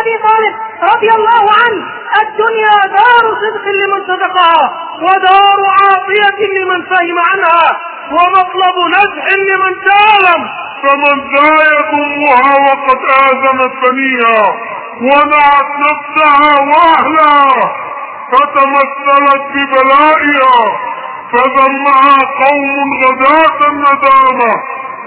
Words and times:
أبي 0.00 0.14
طالب 0.28 0.54
رضي 0.92 1.10
الله 1.18 1.44
عنه 1.60 1.80
الدنيا 2.22 2.76
دار 2.96 3.24
صدق 3.42 3.64
لمن 3.80 4.00
صدقها 4.10 4.62
ودار 5.02 5.60
عافية 5.80 6.40
لمن 6.58 6.80
فهم 6.90 7.18
عنها 7.30 7.66
ومطلب 8.16 8.76
نزح 8.96 9.26
لمن 9.48 9.72
تعلم. 9.88 10.42
فمن 10.82 11.16
ذا 11.34 11.50
وقد 12.66 13.00
آذنت 13.26 13.72
بنيها 13.84 14.42
ونعت 15.00 15.70
نفسها 15.86 16.52
وأهلها 16.60 17.50
فتمثلت 18.32 19.42
ببلائها 19.54 20.58
فذمها 21.32 22.16
قوم 22.44 22.88
غداة 23.04 23.68
الندامة 23.68 24.52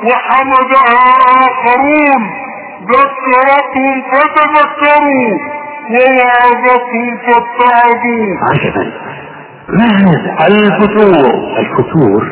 وحمدها 0.03 1.13
آخرون. 1.47 2.42
ذكرتهم 2.91 4.03
فتذكروا. 4.11 5.37
ووعظتهم 5.91 7.17
فاتعظوا 7.25 8.27
عجبا. 8.49 8.91
ما 9.69 9.85
هذا؟ 9.85 10.47
الفتور. 10.47 11.25
الفتور. 11.59 12.23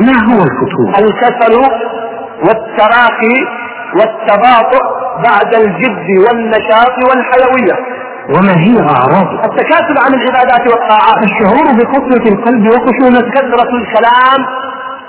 ما 0.00 0.16
هو 0.28 0.42
الفتور؟ 0.42 0.88
الكسل 0.98 1.54
والتراخي 2.42 3.36
والتباطؤ 3.96 4.84
بعد 5.24 5.54
الجد 5.54 6.08
والنشاط 6.24 6.94
والحيوية. 7.08 7.76
وما 8.28 8.54
هي 8.58 8.76
أعراضه 8.80 9.44
التكاسل 9.44 9.96
عن 10.04 10.14
العبادات 10.14 10.64
والطاعات. 10.72 11.18
الشعور 11.24 11.66
بقسوة 11.78 12.24
القلب 12.32 12.66
وخشونة. 12.66 13.30
كثرة 13.30 13.70
الكلام 13.80 14.46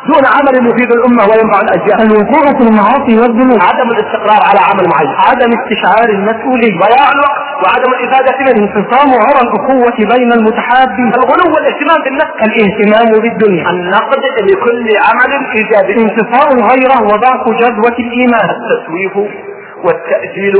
دون 0.09 0.25
عمل 0.36 0.56
يفيد 0.70 0.92
الأمة 0.98 1.23
وينفع 1.30 1.59
الأجيال. 1.66 1.98
الوقوع 2.08 2.45
في 2.58 2.64
المعاصي 2.67 3.14
والذنوب. 3.22 3.59
عدم 3.70 3.88
الاستقرار 3.95 4.42
على 4.50 4.59
عمل 4.70 4.86
معين. 4.94 5.11
عدم 5.30 5.50
استشعار 5.59 6.09
المسؤولية 6.17 6.73
ضياع 6.86 7.08
الوقت 7.16 7.45
وعدم 7.64 7.92
الإفادة 7.98 8.38
منه. 8.45 8.61
انفصام 8.64 9.09
عرى 9.26 9.42
الأخوة 9.45 9.98
بين 10.14 10.31
المتحابين. 10.38 11.11
الغلو 11.20 11.45
والاهتمام 11.56 12.00
بالنفس. 12.06 12.36
الاهتمام 12.48 13.22
بالدنيا 13.23 13.70
النقد 13.70 14.23
لكل 14.50 14.88
عمل 15.08 15.31
إيجابي. 15.58 15.94
انتصاء 16.02 16.48
الغيرة 16.58 16.98
وضعف 17.09 17.44
جذوة 17.61 17.98
الإيمان. 18.06 18.48
التسويف 18.56 19.16
والتأجيل 19.86 20.56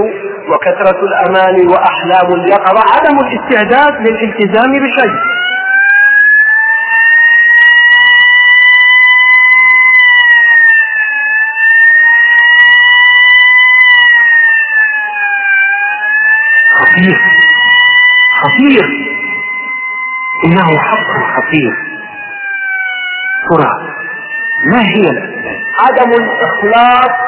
وكثرة 0.50 1.00
الأمان 1.10 1.68
وأحلام 1.68 2.34
اليقظة. 2.40 2.82
عدم 2.94 3.16
الاستعداد 3.26 3.94
للالتزام 4.08 4.72
بشيء. 4.72 5.34
خطير. 16.96 17.18
خطير. 18.42 18.86
إنه 20.46 20.78
حق 20.78 21.08
خطير. 21.36 21.72
ترى 23.50 23.72
ما 24.72 24.82
هي؟ 24.82 25.10
الأسباب 25.10 25.64
عدم 25.80 26.12
الإخلاص 26.12 27.25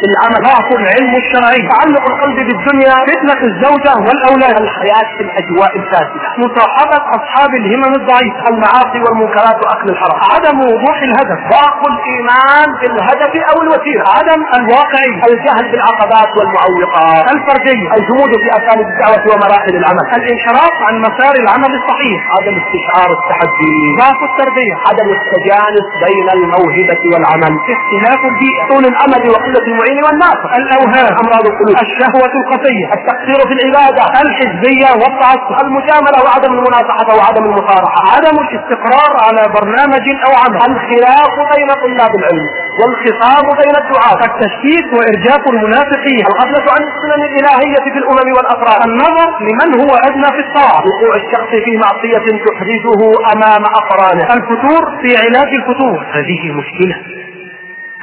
في 0.00 0.06
العمل 0.12 0.40
ضعف 0.48 0.68
العلم 0.80 1.12
الشرعي. 1.22 1.60
تعلق 1.72 2.04
القلب 2.12 2.38
بالدنيا 2.48 2.94
فتنة 3.10 3.40
الزوجة 3.50 3.92
والأولاد. 4.06 4.56
الحياة 4.66 5.08
في 5.16 5.22
الأجواء 5.26 5.72
الفاسدة. 5.80 6.28
مصاحبة 6.44 6.98
أصحاب 7.18 7.50
الهمم 7.60 7.92
الضعيفة 8.00 8.44
المعاصي 8.52 8.98
والمنكرات 9.04 9.58
وأكل 9.64 9.88
الحرام. 9.94 10.18
عدم 10.32 10.56
وضوح 10.60 10.98
الهدف. 11.08 11.38
ضعف 11.54 11.80
الإيمان 11.92 12.68
بالهدف 12.80 13.32
أو 13.50 13.56
الوسيلة. 13.64 14.02
عدم 14.16 14.40
الواقعي 14.58 15.10
الجهل 15.30 15.64
بالعقبات 15.72 16.30
والمعوقات. 16.36 17.24
الفردية 17.34 17.88
الجمود 17.98 18.30
في 18.42 18.48
أساليب 18.58 18.88
الدعوة 18.94 19.24
ومراحل 19.32 19.74
العمل. 19.80 20.04
الانحراف 20.18 20.74
عن 20.86 20.94
مسار 21.06 21.34
العمل 21.44 21.72
الصحيح. 21.80 22.20
عدم 22.36 22.54
استشعار 22.62 23.10
التحدي. 23.18 23.78
ضعف 24.02 24.20
التربية. 24.30 24.74
عدم 24.88 25.08
التجانس 25.18 25.86
بين 26.04 26.26
الموهبة 26.36 27.02
والعمل. 27.12 27.52
اختلاف 27.74 28.20
البيئة. 28.30 28.62
طول 28.72 28.84
الأمل 28.92 29.22
وقلة 29.34 29.64
المعين 29.70 29.87
والناصر 30.04 30.48
الأوهام. 30.60 31.12
أمراض 31.22 31.44
القلوب 31.52 31.76
الشهوة 31.86 32.32
الخفية 32.40 32.86
التقصير 32.96 33.38
في 33.48 33.54
العبادة. 33.58 34.02
الحزبية 34.22 34.90
والتعصب 35.00 35.56
المجاملة 35.64 36.18
وعدم 36.24 36.52
المناصحة 36.58 37.08
وعدم 37.18 37.44
المصارحة. 37.50 38.00
عدم 38.14 38.36
الاستقرار 38.44 39.10
على 39.26 39.42
برنامج 39.58 40.06
أو 40.26 40.32
عمل. 40.42 40.58
الخلاف 40.70 41.32
بين 41.52 41.68
طلاب 41.84 42.12
العلم 42.20 42.46
والخصام 42.80 43.46
بين 43.60 43.76
الدعاة. 43.82 44.20
التشكيك 44.30 44.86
وإرجاف 44.96 45.42
المنافقين. 45.54 46.24
الغفلة 46.30 46.66
عن 46.74 46.82
السنن 46.90 47.22
الإلهية 47.30 47.78
في 47.92 47.98
الأمم 48.02 48.28
والأفراد 48.36 48.80
النظر 48.88 49.28
لمن 49.46 49.70
هو 49.80 49.92
أدنى 50.08 50.28
في 50.36 50.40
الطاعة. 50.46 50.80
وقوع 50.88 51.14
الشخص 51.22 51.50
في 51.64 51.72
معصية 51.84 52.26
تحرجه 52.46 53.00
أمام 53.34 53.62
أقرانه 53.80 54.24
الفتور 54.36 54.82
في 55.02 55.10
علاج 55.22 55.50
الفتور. 55.60 56.06
هذه 56.16 56.52
مشكلة. 56.60 56.96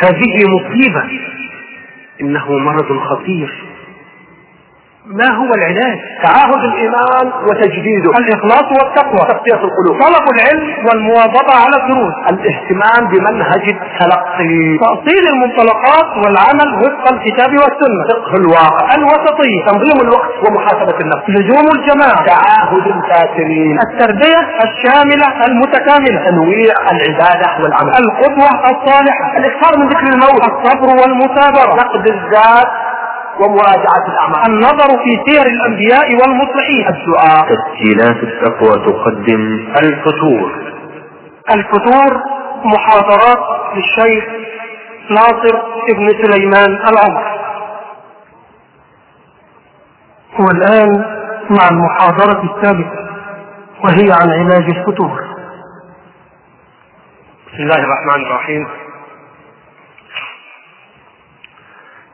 هذه 0.04 0.36
مصيبة. 0.56 1.35
إنه 2.22 2.58
مرض 2.58 3.00
خطير. 3.10 3.75
ما 5.08 5.30
هو 5.40 5.50
العلاج؟ 5.60 5.98
تعاهد 6.24 6.64
الإيمان 6.72 7.26
وتجديده. 7.48 8.12
الإخلاص 8.20 8.68
والتقوى. 8.78 9.22
تصفية 9.30 9.62
القلوب. 9.68 9.94
طلب 10.06 10.26
العلم 10.36 10.68
والمواظبة 10.88 11.54
على 11.64 11.76
الدروس. 11.82 12.16
الاهتمام 12.32 13.02
بمنهج 13.12 13.64
التلقي. 13.76 14.78
تأصيل 14.86 15.24
المنطلقات 15.34 16.10
والعمل 16.22 16.70
وفق 16.82 17.06
الكتاب 17.14 17.52
والسنة. 17.62 18.02
فقه 18.12 18.34
الواقع. 18.42 18.86
الوسطية 18.98 19.60
تنظيم 19.68 19.98
الوقت 20.08 20.36
ومحاسبة 20.48 20.98
النفس. 21.04 21.26
لزوم 21.36 21.68
الجماعة 21.76 22.26
تعاهد 22.26 22.86
الكافرين 22.96 23.76
التربية 23.88 24.42
الشاملة 24.68 25.28
المتكاملة. 25.48 26.18
تنويع 26.30 26.74
العبادة 26.94 27.50
والعمل. 27.62 27.92
القدوة 28.04 28.52
الصالحة. 28.72 29.38
الإكثار 29.38 29.72
من 29.80 29.88
ذكر 29.88 30.08
الموت. 30.16 30.44
الصبر 30.52 30.88
والمثابرة. 31.02 31.72
نقد 31.84 32.08
الذات 32.08 32.85
ومراجعة 33.40 34.06
الأعمال. 34.08 34.46
النظر 34.50 35.04
في 35.04 35.12
سير 35.28 35.46
الأنبياء 35.46 36.06
والمصلحين. 36.16 36.88
الدعاء 36.88 37.56
تسجيلات 37.56 38.24
التقوى 38.24 38.86
تقدم 38.86 39.68
الفتور. 39.84 40.74
الفتور 41.50 42.24
محاضرات 42.66 43.76
للشيخ 43.76 44.26
ناصر 45.10 45.56
ابن 45.90 46.24
سليمان 46.24 46.80
العمر. 46.90 47.36
والآن 50.40 51.06
مع 51.50 51.68
المحاضرة 51.72 52.56
السابقة 52.56 53.06
وهي 53.84 54.12
عن 54.22 54.30
علاج 54.30 54.64
الفتور. 54.78 55.24
بسم 57.48 57.64
الله 57.64 57.80
الرحمن 57.80 58.26
الرحيم. 58.26 58.68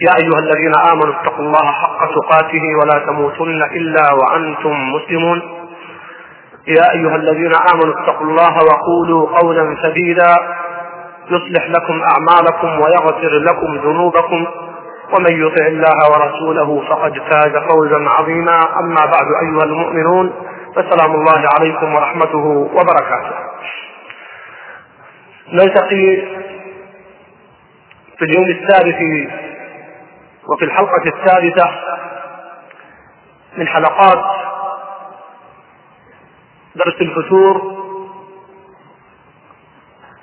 يا 0.00 0.12
أيها 0.16 0.38
الذين 0.38 0.72
آمنوا 0.92 1.14
اتقوا 1.14 1.44
الله 1.44 1.72
حق 1.72 2.14
تقاته 2.14 2.62
ولا 2.80 3.06
تموتن 3.06 3.62
إلا 3.62 4.12
وأنتم 4.12 4.92
مسلمون. 4.92 5.42
يا 6.68 6.92
أيها 6.94 7.16
الذين 7.16 7.52
آمنوا 7.72 7.94
اتقوا 8.00 8.26
الله 8.26 8.54
وقولوا 8.64 9.38
قولا 9.38 9.76
سديدا. 9.82 10.36
يصلح 11.30 11.68
لكم 11.68 12.02
أعمالكم 12.02 12.80
ويغفر 12.80 13.38
لكم 13.38 13.76
ذنوبكم. 13.76 14.46
ومن 15.12 15.46
يطع 15.46 15.66
الله 15.66 15.98
ورسوله 16.12 16.82
فقد 16.88 17.12
فاز 17.18 17.52
فوزا 17.70 18.08
عظيما. 18.08 18.58
أما 18.80 19.06
بعد 19.06 19.26
أيها 19.42 19.64
المؤمنون 19.64 20.32
فسلام 20.76 21.14
الله 21.14 21.48
عليكم 21.58 21.94
ورحمته 21.94 22.46
وبركاته. 22.74 23.36
نلتقي 25.52 26.22
في 28.18 28.24
اليوم 28.24 28.48
الثالث 28.50 28.96
وفي 30.48 30.64
الحلقة 30.64 31.02
الثالثة 31.06 31.70
من 33.56 33.68
حلقات 33.68 34.24
درس 36.76 37.00
الفتور 37.00 37.76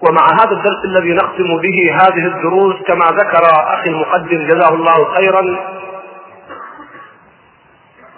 ومع 0.02 0.28
هذا 0.32 0.52
الدرس 0.52 0.86
الذي 0.86 1.14
نختم 1.14 1.58
به 1.62 1.96
هذه 1.96 2.26
الدروس 2.28 2.76
كما 2.88 3.06
ذكر 3.06 3.46
أخي 3.74 3.90
المقدم 3.90 4.48
جزاه 4.48 4.70
الله 4.70 5.16
خيرا 5.16 5.42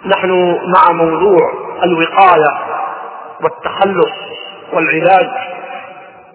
نحن 0.06 0.58
مع 0.74 0.92
موضوع 0.92 1.52
الوقاية 1.82 2.76
والتخلص 3.42 4.12
والعلاج 4.72 5.30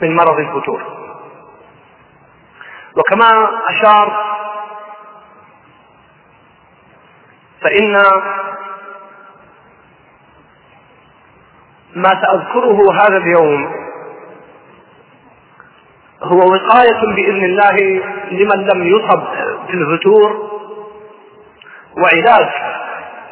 من 0.02 0.16
مرض 0.16 0.40
الفتور. 0.40 0.82
وكما 2.98 3.50
أشار 3.70 4.32
فإن 7.62 7.94
ما 11.96 12.10
سأذكره 12.10 12.94
هذا 12.94 13.18
اليوم 13.18 13.72
هو 16.24 16.38
وقاية 16.38 17.16
بإذن 17.16 17.44
الله 17.46 17.76
لمن 18.32 18.68
لم 18.68 18.88
يصب 18.88 19.24
بالفتور 19.68 20.52
وعلاج 21.98 22.50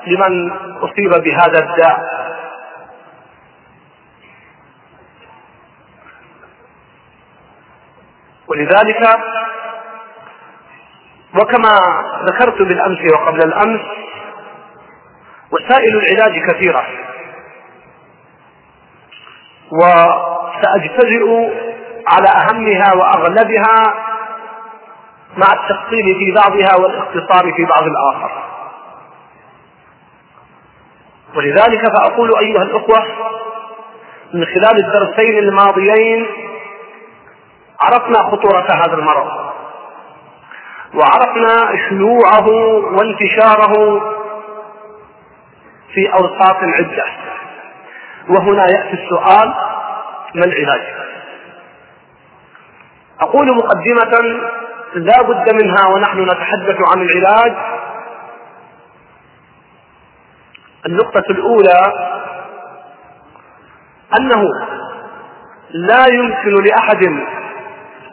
لمن 0.07 0.51
أصيب 0.81 1.23
بهذا 1.23 1.59
الداء. 1.59 2.19
ولذلك 8.47 9.19
وكما 11.41 11.75
ذكرت 12.25 12.61
بالأمس 12.61 12.99
وقبل 13.13 13.43
الأمس 13.43 13.81
وسائل 15.51 15.97
العلاج 15.97 16.39
كثيرة. 16.39 16.85
وسأجتزئ 19.71 21.25
على 22.07 22.29
أهمها 22.29 22.93
وأغلبها 22.93 23.93
مع 25.37 25.53
التفصيل 25.53 26.15
في 26.19 26.31
بعضها 26.31 26.75
والاختصار 26.75 27.53
في 27.53 27.65
بعض 27.65 27.83
الآخر. 27.83 28.49
ولذلك 31.35 31.81
فأقول 31.97 32.37
أيها 32.39 32.63
الأخوة 32.63 33.05
من 34.33 34.45
خلال 34.45 34.85
الدرسين 34.85 35.37
الماضيين 35.37 36.27
عرفنا 37.81 38.19
خطورة 38.31 38.67
هذا 38.71 38.93
المرض 38.93 39.27
وعرفنا 40.93 41.77
شيوعه 41.89 42.47
وانتشاره 42.97 44.01
في 45.93 46.13
أوساط 46.13 46.57
عدة 46.63 47.05
وهنا 48.29 48.63
يأتي 48.63 49.03
السؤال 49.03 49.53
ما 50.35 50.45
العلاج؟ 50.45 50.81
أقول 53.21 53.47
مقدمة 53.55 54.19
لا 54.93 55.21
بد 55.21 55.53
منها 55.53 55.87
ونحن 55.87 56.23
نتحدث 56.23 56.77
عن 56.91 57.01
العلاج. 57.01 57.53
النقطة 60.85 61.23
الأولى 61.29 61.93
أنه 64.19 64.43
لا 65.69 66.05
يمكن 66.13 66.63
لأحد 66.63 67.03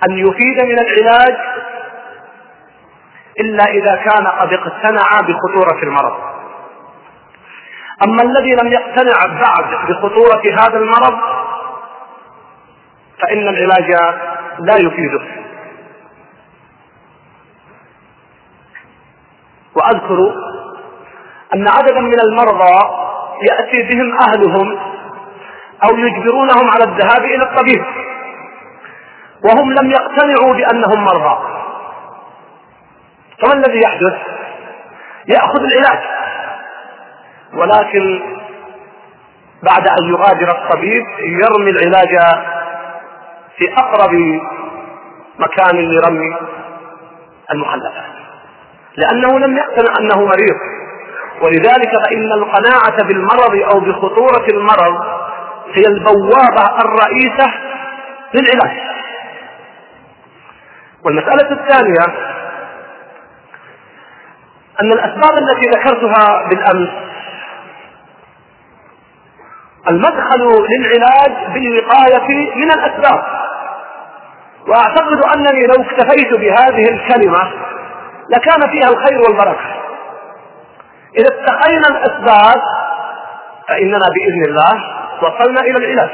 أن 0.08 0.18
يفيد 0.18 0.64
من 0.64 0.78
العلاج 0.78 1.36
إلا 3.40 3.64
إذا 3.64 3.96
كان 3.96 4.26
قد 4.26 4.52
اقتنع 4.52 5.20
بخطورة 5.20 5.82
المرض. 5.82 6.35
أما 8.04 8.22
الذي 8.22 8.54
لم 8.54 8.72
يقتنع 8.72 9.26
بعد 9.26 9.88
بخطورة 9.88 10.42
هذا 10.60 10.78
المرض 10.78 11.18
فإن 13.22 13.48
العلاج 13.48 13.90
لا 14.58 14.76
يفيده 14.76 15.20
وأذكر 19.74 20.34
أن 21.54 21.68
عددا 21.68 22.00
من 22.00 22.20
المرضى 22.20 23.06
يأتي 23.50 23.82
بهم 23.82 24.18
أهلهم 24.18 24.78
أو 25.84 25.96
يجبرونهم 25.96 26.70
على 26.70 26.84
الذهاب 26.84 27.24
إلى 27.24 27.42
الطبيب 27.42 27.84
وهم 29.44 29.72
لم 29.72 29.90
يقتنعوا 29.90 30.54
بأنهم 30.54 31.04
مرضى. 31.04 31.38
فما 33.42 33.52
الذي 33.52 33.80
يحدث؟ 33.82 34.16
يأخذ 35.28 35.60
العلاج. 35.60 35.98
ولكن 37.56 38.20
بعد 39.62 39.88
أن 39.88 40.08
يغادر 40.08 40.50
الطبيب 40.50 41.04
يرمي 41.18 41.70
العلاج 41.70 42.36
في 43.58 43.74
أقرب 43.78 44.12
مكان 45.38 45.76
لرمي 45.76 46.36
المخلفات. 47.52 48.16
لأنه 48.96 49.38
لم 49.38 49.56
يقتنع 49.56 49.94
أنه 50.00 50.24
مريض. 50.26 50.56
ولذلك 51.42 51.90
فإن 52.06 52.32
القناعة 52.32 53.02
بالمرض 53.08 53.54
أو 53.74 53.80
بخطورة 53.80 54.46
المرض 54.48 55.04
هي 55.74 55.82
البوابة 55.86 56.78
الرئيسة 56.84 57.52
للعلاج. 58.34 58.86
والمسألة 61.04 61.50
الثانية 61.52 62.04
أن 64.82 64.92
الأسباب 64.92 65.38
التي 65.38 65.68
ذكرتها 65.68 66.48
بالأمس 66.48 67.05
المدخل 69.90 70.40
للعلاج 70.70 71.52
بالوقاية 71.54 72.28
من 72.56 72.70
الأسباب. 72.72 73.22
وأعتقد 74.68 75.20
أنني 75.36 75.66
لو 75.66 75.82
اكتفيت 75.82 76.34
بهذه 76.40 76.90
الكلمة 76.90 77.52
لكان 78.30 78.70
فيها 78.70 78.88
الخير 78.88 79.20
والبركة. 79.20 79.76
إذا 81.18 81.28
اتقينا 81.28 81.88
الأسباب 81.88 82.62
فإننا 83.68 84.06
بإذن 84.14 84.44
الله 84.48 84.72
وصلنا 85.22 85.60
إلى 85.60 85.78
العلاج. 85.78 86.10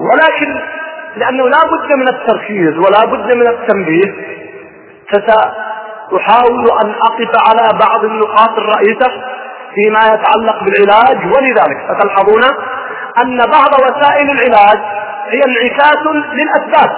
ولكن 0.00 0.60
لأنه 1.16 1.48
لا 1.48 1.60
بد 1.64 1.92
من 1.92 2.08
التركيز 2.08 2.78
ولا 2.78 3.04
بد 3.04 3.34
من 3.34 3.46
التنبيه 3.48 4.14
فسأحاول 5.10 6.70
أن 6.84 6.94
أقف 7.02 7.30
على 7.48 7.78
بعض 7.78 8.04
النقاط 8.04 8.58
الرئيسة 8.58 9.12
فيما 9.74 10.00
يتعلق 10.00 10.64
بالعلاج 10.64 11.16
ولذلك 11.36 11.78
ستلحظون 11.90 12.44
أن 13.22 13.38
بعض 13.38 13.72
وسائل 13.82 14.30
العلاج 14.30 14.78
هي 15.28 15.40
انعكاس 15.46 16.06
للأسباب. 16.32 16.90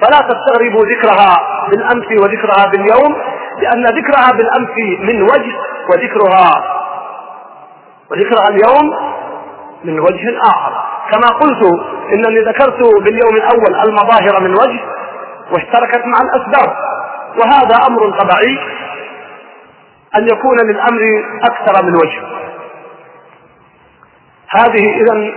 فلا 0.00 0.18
تستغربوا 0.18 0.86
ذكرها 0.86 1.36
بالأمس 1.70 2.06
وذكرها 2.22 2.66
باليوم 2.66 3.16
لأن 3.62 3.86
ذكرها 3.86 4.32
بالأمس 4.32 4.76
من 5.00 5.22
وجه 5.22 5.56
وذكرها 5.90 6.64
وذكرها 8.10 8.48
اليوم 8.48 8.96
من 9.84 10.00
وجه 10.00 10.38
آخر. 10.42 10.72
كما 11.12 11.28
قلت 11.28 11.62
إنني 12.12 12.40
ذكرت 12.40 12.80
باليوم 13.02 13.36
الأول 13.36 13.74
المظاهر 13.88 14.40
من 14.40 14.52
وجه 14.52 14.80
واشتركت 15.52 16.02
مع 16.06 16.18
الأسباب 16.20 16.76
وهذا 17.38 17.86
أمر 17.86 18.10
طبيعي. 18.18 18.58
أن 20.16 20.28
يكون 20.28 20.58
للأمر 20.66 21.24
أكثر 21.42 21.84
من 21.84 21.94
وجه. 21.94 22.22
هذه 24.48 25.00
إذا 25.00 25.34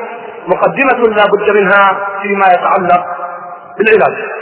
مقدمة 0.48 1.15
لا 1.15 1.24
بد 1.25 1.51
منها 1.51 2.07
فيما 2.22 2.46
يتعلق 2.48 3.05
بالعلاج. 3.77 4.38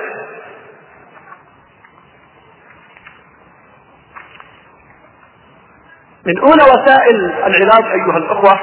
من 6.25 6.39
أولى 6.39 6.63
وسائل 6.63 7.15
العلاج 7.25 7.85
أيها 7.91 8.17
الأخوة 8.17 8.59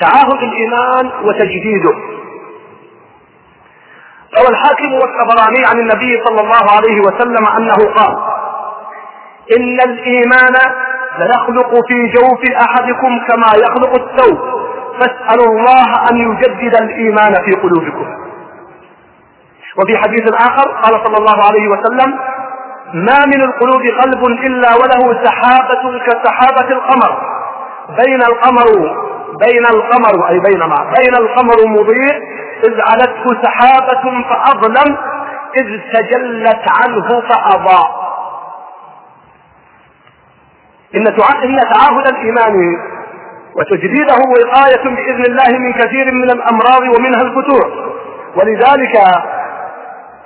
تعاهد 0.00 0.42
الإيمان 0.42 1.26
وتجديده. 1.26 1.94
روى 4.38 4.48
الحاكم 4.48 4.92
والطبراني 4.94 5.66
عن 5.66 5.78
النبي 5.78 6.24
صلى 6.24 6.40
الله 6.40 6.70
عليه 6.70 7.00
وسلم 7.00 7.46
أنه 7.46 7.94
قال 7.94 8.33
إن 9.56 9.78
الإيمان 9.90 10.54
ليخلق 11.18 11.70
في 11.88 12.06
جوف 12.14 12.42
أحدكم 12.68 13.20
كما 13.28 13.46
يخلق 13.56 13.92
الثوب. 14.02 14.38
فاسألوا 15.00 15.46
الله 15.58 16.10
أن 16.10 16.16
يجدد 16.16 16.82
الإيمان 16.82 17.34
في 17.44 17.52
قلوبكم. 17.62 18.06
وفي 19.78 19.96
حديث 19.98 20.32
آخر 20.34 20.70
قال 20.82 21.06
صلى 21.06 21.16
الله 21.18 21.44
عليه 21.48 21.68
وسلم 21.68 22.18
ما 22.94 23.18
من 23.26 23.42
القلوب 23.42 23.82
قلب 24.02 24.26
إلا 24.26 24.68
وله 24.74 25.24
سحابة 25.24 25.98
كسحابة 26.06 26.68
القمر. 26.70 27.18
بين 28.04 28.22
القمر 28.22 28.66
بين 29.46 29.66
القمر 29.66 30.28
أي 30.28 30.40
بينما 30.40 30.92
بين 30.98 31.14
القمر 31.14 31.56
مضيء 31.66 32.14
إذ 32.64 32.80
علته 32.80 33.42
سحابة 33.42 34.22
فأظلم 34.30 34.96
إذ 35.56 35.80
تجلت 35.92 36.64
عنه 36.80 37.20
فأضاء. 37.28 38.03
إن 40.96 41.04
تعاهد 41.74 42.06
الإيمان 42.06 42.76
وتجديده 43.56 44.14
وقاية 44.14 44.84
بإذن 44.84 45.24
الله 45.24 45.58
من 45.58 45.72
كثير 45.72 46.12
من 46.12 46.30
الأمراض 46.30 46.82
ومنها 46.96 47.22
الفتور. 47.22 47.94
ولذلك 48.36 48.92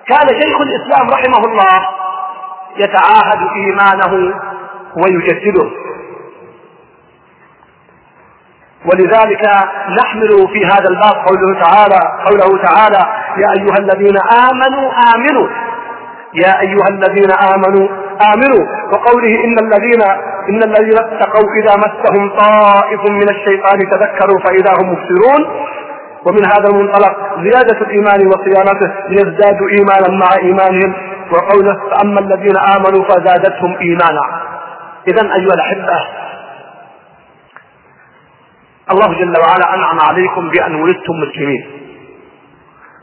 كان 0.07 0.29
شيخ 0.43 0.61
الإسلام 0.61 1.11
رحمه 1.11 1.45
الله 1.45 1.89
يتعاهد 2.77 3.49
إيمانه 3.57 4.35
ويجدده. 4.97 5.71
ولذلك 8.87 9.43
نحمل 10.01 10.49
في 10.53 10.67
هذا 10.67 10.89
الباب 10.89 11.15
قوله 11.27 11.61
تعالى 11.61 12.01
قوله 12.27 12.63
تعالى 12.63 13.07
يا 13.39 13.53
أيها 13.53 13.79
الذين 13.79 14.19
آمنوا 14.19 14.91
آمنوا 15.15 15.49
يا 16.35 16.61
أيها 16.61 16.89
الذين 16.89 17.31
آمنوا 17.33 17.89
آمنوا 18.35 18.67
وقوله 18.93 19.45
إن 19.45 19.59
الذين 19.59 20.03
إن 20.49 20.63
الذين 20.63 20.99
اتقوا 20.99 21.49
إذا 21.63 21.77
مسهم 21.77 22.37
طائف 22.37 23.11
من 23.11 23.29
الشيطان 23.31 23.79
تذكروا 23.91 24.39
فإذا 24.41 24.73
هم 24.81 24.93
مبصرون. 24.93 25.69
ومن 26.27 26.45
هذا 26.45 26.69
المنطلق 26.71 27.41
زيادة 27.43 27.81
الإيمان 27.81 28.27
وصيانته 28.27 28.95
ليزدادوا 29.09 29.69
إيمانا 29.69 30.19
مع 30.19 30.29
إيمانهم. 30.43 30.95
وقوله 31.33 31.91
فأما 31.91 32.21
الذين 32.21 32.57
آمنوا 32.57 33.05
فزادتهم 33.05 33.77
إيمانا. 33.77 34.23
إذا 35.09 35.23
أيها 35.23 35.55
الأحبة. 35.55 36.07
الله 38.91 39.19
جل 39.19 39.35
وعلا 39.41 39.75
أنعم 39.75 40.01
عليكم 40.01 40.49
بأن 40.49 40.75
ولدتم 40.75 41.13
مسلمين. 41.13 41.71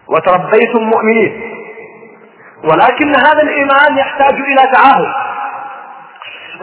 وتربيتم 0.08 0.84
مؤمنين. 0.84 1.52
ولكن 2.64 3.16
هذا 3.16 3.42
الإيمان 3.44 3.98
يحتاج 3.98 4.34
إلى 4.34 4.72
تعاهد 4.74 5.25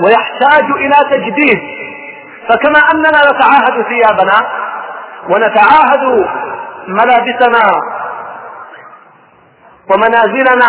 ويحتاج 0.00 0.64
إلى 0.70 0.96
تجديد. 1.10 1.60
فكما 2.48 2.80
أننا 2.94 3.08
نتعاهد 3.30 3.82
ثيابنا 3.88 4.46
ونتعاهد 5.28 6.26
ملابسنا 6.88 7.72
ومنازلنا 9.90 10.68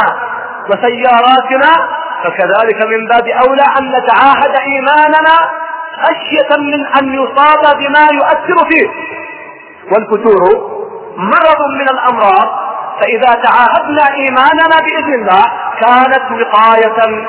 وسياراتنا 0.70 1.72
فكذلك 2.24 2.86
من 2.88 3.08
باب 3.08 3.28
أولى 3.28 3.64
أن 3.80 3.92
نتعاهد 3.92 4.56
إيماننا 4.56 5.36
خشية 6.04 6.58
من 6.58 6.86
أن 6.86 7.14
يصاب 7.14 7.78
بما 7.78 8.08
يؤثر 8.14 8.66
فيه. 8.70 8.90
والفتور 9.92 10.42
مرض 11.18 11.62
من 11.80 11.90
الأمراض 11.90 12.60
فإذا 13.02 13.42
تعاهدنا 13.44 14.14
إيماننا 14.16 14.76
بإذن 14.86 15.14
الله 15.14 15.44
كانت 15.82 16.24
وقاية 16.32 17.26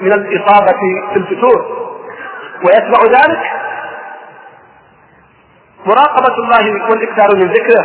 من 0.00 0.12
الإصابة 0.12 0.78
في 1.12 1.16
الفتور. 1.16 1.86
ويتبع 2.64 3.18
ذلك 3.20 3.52
مراقبة 5.86 6.34
الله 6.38 6.90
والإكثار 6.90 7.36
من 7.36 7.52
ذكره. 7.52 7.84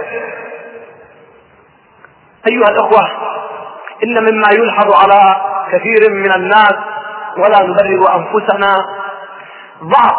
أيها 2.47 2.69
الأخوة 2.69 3.07
إن 4.03 4.23
مما 4.23 4.47
يلحظ 4.53 4.93
على 4.93 5.35
كثير 5.71 6.11
من 6.13 6.31
الناس 6.31 6.73
ولا 7.37 7.59
نبرر 7.59 8.15
أنفسنا 8.15 8.75
ضعف 9.83 10.17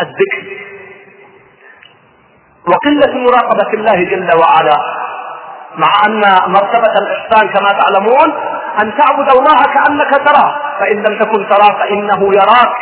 الذكر. 0.00 0.66
وقلة 2.68 3.18
مراقبة 3.18 3.72
الله 3.74 4.04
جل 4.04 4.38
وعلا 4.40 4.76
مع 5.76 5.88
أن 6.06 6.20
مرتبة 6.52 6.92
الإحسان 6.98 7.48
كما 7.48 7.68
تعلمون 7.68 8.32
أن 8.80 8.92
تعبد 8.98 9.30
الله 9.30 9.62
كأنك 9.74 10.26
تراه. 10.26 10.56
فإن 10.80 10.96
لم 10.96 11.18
تكن 11.18 11.48
تراه 11.48 11.78
فإنه 11.78 12.34
يراك. 12.34 12.74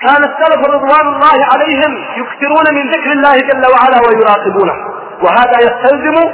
كان 0.00 0.24
السلف 0.24 0.66
رضوان 0.66 1.06
الله 1.14 1.46
عليهم 1.52 2.04
يكثرون 2.16 2.74
من 2.74 2.90
ذكر 2.90 3.12
الله 3.12 3.36
جل 3.38 3.66
وعلا 3.72 3.98
ويراقبونه. 4.08 4.74
وهذا 5.22 5.58
يستلزم 5.58 6.32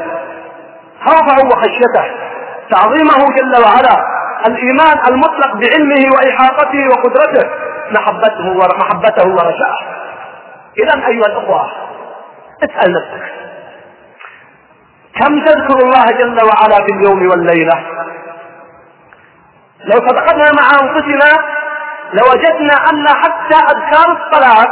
خوفه 1.04 1.46
وخشيته. 1.46 2.04
تعظيمه 2.70 3.36
جل 3.36 3.62
وعلا. 3.64 4.04
الإيمان 4.46 4.98
المطلق 5.08 5.52
بعلمه 5.54 6.16
وإحاطته 6.16 6.88
وقدرته. 6.88 7.48
محبته 7.90 8.48
ومحبته 8.48 9.28
ورجاءه. 9.28 9.78
إذا 10.78 11.06
أيها 11.06 11.26
الأخوة 11.26 11.70
اسأل 12.64 12.92
نفسك. 12.92 13.32
كم 15.20 15.44
تذكر 15.44 15.78
الله 15.84 16.04
جل 16.04 16.38
وعلا 16.44 16.86
في 16.86 16.92
اليوم 16.92 17.30
والليلة؟ 17.30 17.84
لو 19.86 20.08
صدقنا 20.08 20.52
مع 20.52 20.66
أنفسنا 20.82 21.30
لوجدنا 22.12 22.90
أن 22.90 23.08
حتى 23.08 23.56
أذكار 23.56 24.16
الصلاة 24.18 24.66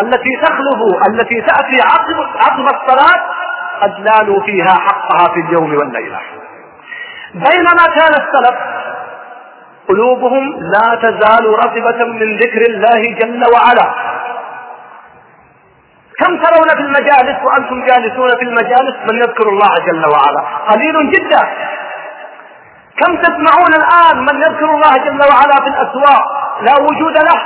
التي 0.00 0.30
تخلف 0.42 0.80
التي 1.08 1.40
تأتي 1.40 1.80
عقب 1.82 2.26
عقب 2.40 2.66
الصلاة 2.74 3.22
قد 3.82 4.00
نالوا 4.00 4.40
فيها 4.46 4.74
حقها 4.74 5.34
في 5.34 5.40
اليوم 5.40 5.74
والليلة. 5.74 6.20
بينما 7.34 7.86
كان 7.94 8.14
السلف 8.14 8.56
قلوبهم 9.88 10.60
لا 10.60 10.94
تزال 11.02 11.46
رطبة 11.64 12.04
من 12.04 12.36
ذكر 12.36 12.62
الله 12.70 13.14
جل 13.20 13.42
وعلا. 13.54 13.94
كم 16.18 16.42
ترون 16.42 16.68
في 16.68 16.80
المجالس 16.80 17.44
وأنتم 17.44 17.86
جالسون 17.86 18.28
في 18.28 18.42
المجالس 18.42 18.96
من 19.10 19.18
يذكر 19.18 19.48
الله 19.48 19.74
جل 19.86 20.04
وعلا؟ 20.06 20.40
قليل 20.70 21.10
جدا. 21.10 21.40
كم 22.98 23.16
تسمعون 23.16 23.74
الآن 23.74 24.18
من 24.18 24.40
يذكر 24.40 24.64
الله 24.64 24.96
جل 25.04 25.20
وعلا 25.20 25.56
في 25.64 25.68
الأسواق؟ 25.68 26.24
لا 26.60 26.74
وجود 26.80 27.18
له. 27.18 27.42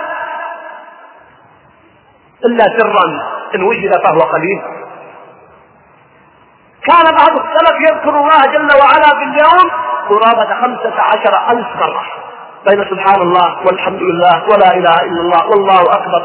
إلا 2.45 2.65
سرا 2.79 3.23
إن 3.55 3.63
وجد 3.63 3.93
فهو 4.05 4.21
قليل. 4.21 4.63
كان 6.87 7.05
بعض 7.05 7.31
السلف 7.31 7.91
يذكر 7.91 8.11
الله 8.11 8.41
جل 8.41 8.69
وعلا 8.83 9.09
في 9.19 9.25
اليوم 9.25 9.71
قرابة 10.09 10.61
خمسة 10.61 11.01
عشر 11.01 11.51
ألف 11.51 11.67
مرة. 11.77 12.05
بين 12.69 12.85
سبحان 12.85 13.23
الله 13.23 13.67
والحمد 13.67 14.03
لله 14.03 14.45
ولا 14.45 14.75
إله 14.75 14.95
إلا 14.95 15.21
الله 15.21 15.47
والله 15.47 15.83
أكبر 15.83 16.23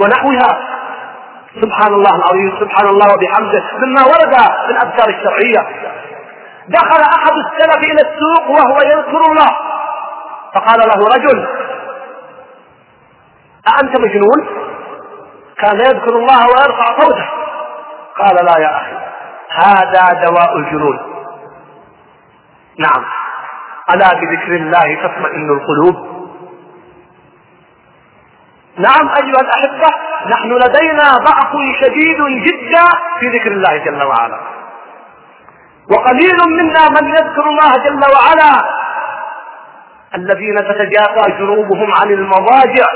ونحوها. 0.00 0.58
سبحان 1.62 1.92
الله 1.94 2.16
العظيم 2.16 2.56
سبحان 2.60 2.86
الله 2.86 3.06
وبحمده. 3.14 3.64
مما 3.86 4.02
ورد 4.04 4.34
في 4.66 4.70
الأذكار 4.70 5.08
الشرعية. 5.08 5.66
دخل 6.68 7.02
أحد 7.02 7.32
السلف 7.32 7.76
إلى 7.76 8.02
السوق 8.08 8.50
وهو 8.50 8.76
يذكر 8.76 9.22
الله. 9.30 9.56
فقال 10.54 10.78
له 10.78 11.06
رجل 11.16 11.48
أأنت 13.68 14.00
مجنون؟ 14.00 14.46
كان 15.58 15.80
يذكر 15.80 16.16
الله 16.16 16.46
ويرفع 16.46 17.00
صوته. 17.00 17.28
قال 18.18 18.44
لا 18.44 18.58
يا 18.58 18.76
أخي 18.76 18.96
هذا 19.50 20.24
دواء 20.28 20.56
الجنون. 20.56 20.98
نعم 22.78 23.04
ألا 23.94 24.14
بذكر 24.14 24.56
الله 24.56 24.94
تطمئن 24.94 25.50
القلوب؟ 25.50 26.16
نعم 28.76 29.08
أيها 29.08 29.40
الأحبة 29.40 29.88
نحن 30.26 30.52
لدينا 30.52 31.16
ضعف 31.16 31.52
شديد 31.80 32.16
جدا 32.26 32.84
في 33.20 33.28
ذكر 33.28 33.52
الله 33.52 33.76
جل 33.76 34.02
وعلا. 34.02 34.55
وقليل 35.90 36.36
منا 36.58 37.00
من 37.00 37.08
يذكر 37.08 37.42
الله 37.42 37.76
جل 37.84 38.00
وعلا. 38.14 38.76
الذين 40.14 40.56
تتجافى 40.56 41.32
جنوبهم 41.38 41.94
عن 41.94 42.10
المضاجع. 42.10 42.86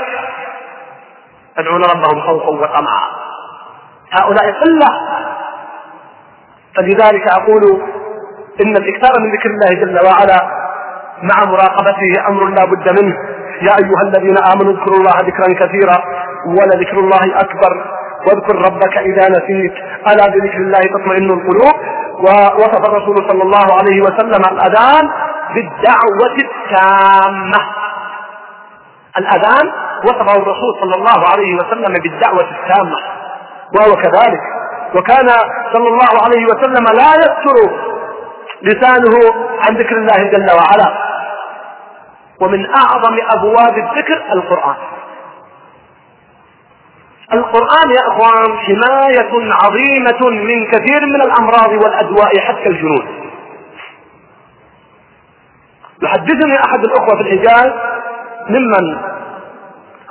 يدعون 1.59 1.83
ربهم 1.83 2.21
خوفا 2.21 2.49
وطمعا. 2.49 3.07
هؤلاء 4.11 4.51
قلة. 4.51 4.89
فلذلك 6.77 7.27
أقول 7.27 7.81
إن 8.65 8.77
الإكثار 8.77 9.11
من 9.19 9.31
ذكر 9.31 9.49
الله 9.49 9.85
جل 9.85 10.07
وعلا 10.07 10.39
مع 11.23 11.51
مراقبته 11.51 12.27
أمر 12.27 12.45
لا 12.45 12.65
بد 12.65 13.01
منه. 13.01 13.15
يا 13.61 13.71
أيها 13.71 14.01
الذين 14.03 14.37
آمنوا 14.37 14.73
اذكروا 14.73 14.97
الله 14.97 15.13
ذكرا 15.21 15.65
كثيرا. 15.65 16.03
ولذكر 16.45 16.99
الله 16.99 17.39
أكبر. 17.39 18.00
واذكر 18.27 18.55
ربك 18.55 18.97
إذا 18.97 19.29
نسيت. 19.29 19.73
ألا 20.07 20.25
بذكر 20.27 20.57
الله 20.57 20.79
تطمئن 20.79 21.31
القلوب؟ 21.31 21.75
ووصف 22.19 22.89
الرسول 22.89 23.17
صلى 23.29 23.43
الله 23.43 23.77
عليه 23.77 24.01
وسلم 24.01 24.41
الأذان 24.51 25.11
بالدعوة 25.55 26.35
التامة. 26.37 27.59
الأذان 29.17 29.71
وصفه 30.03 30.35
الرسول 30.41 30.75
صلى 30.81 30.95
الله 30.95 31.29
عليه 31.31 31.55
وسلم 31.55 31.93
بالدعوة 31.93 32.41
التامة 32.41 32.97
وهو 33.75 33.95
كذلك. 33.95 34.41
وكان 34.95 35.29
صلى 35.73 35.87
الله 35.87 36.23
عليه 36.25 36.45
وسلم 36.45 36.85
لا 36.85 37.15
يستر 37.15 37.71
لسانه 38.63 39.15
عن 39.67 39.75
ذكر 39.75 39.95
الله 39.95 40.29
جل 40.29 40.51
وعلا. 40.51 40.93
ومن 42.41 42.65
أعظم 42.75 43.17
أبواب 43.29 43.77
الذكر 43.77 44.33
القرآن. 44.33 44.75
القرآن 47.33 47.91
يا 47.91 48.07
أخوان 48.07 48.57
حماية 48.59 49.53
عظيمة 49.63 50.29
من 50.29 50.71
كثير 50.71 51.05
من 51.05 51.21
الأمراض 51.21 51.71
والأدواء 51.83 52.39
حتى 52.39 52.69
الجنون. 52.69 53.31
يحدثني 56.03 56.55
أحد 56.65 56.83
الأخوة 56.83 57.15
في 57.15 57.21
الحجاز 57.21 57.71
ممن 58.49 58.95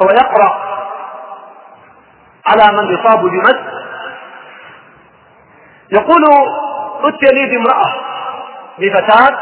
هو 0.02 0.08
يقرأ 0.10 0.70
على 2.46 2.76
من 2.76 2.94
يصاب 2.94 3.20
بمس. 3.20 3.56
يقول 5.92 6.22
أتي 7.04 7.26
لي 7.34 7.46
بامرأة 7.46 7.94
بفتاة 8.78 9.38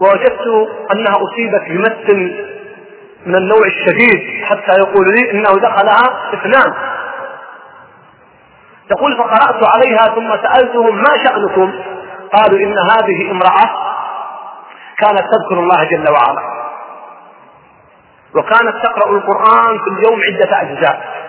ووجدت 0.00 0.46
أنها 0.94 1.14
أصيبت 1.22 1.62
بمس 1.68 2.51
من 3.26 3.34
النوع 3.34 3.66
الشديد 3.66 4.44
حتى 4.44 4.72
يقول 4.78 5.06
لي 5.14 5.30
إنه 5.30 5.50
دخلها 5.60 6.32
اثنان 6.34 6.74
تقول 8.90 9.16
فقرأت 9.18 9.68
عليها 9.74 10.14
ثم 10.14 10.30
سألتهم 10.42 10.96
ما 10.96 11.24
شأنكم؟ 11.24 11.72
قالوا 12.32 12.58
إن 12.58 12.76
هذه 12.90 13.30
امرأة 13.30 13.70
كانت 14.98 15.20
تذكر 15.20 15.60
الله 15.60 15.84
جل 15.84 16.12
وعلا. 16.12 16.52
وكانت 18.34 18.74
تقرأ 18.84 19.10
القرآن 19.16 19.78
في 19.78 19.90
اليوم 19.90 20.20
عدة 20.22 20.60
أجزاء. 20.62 21.22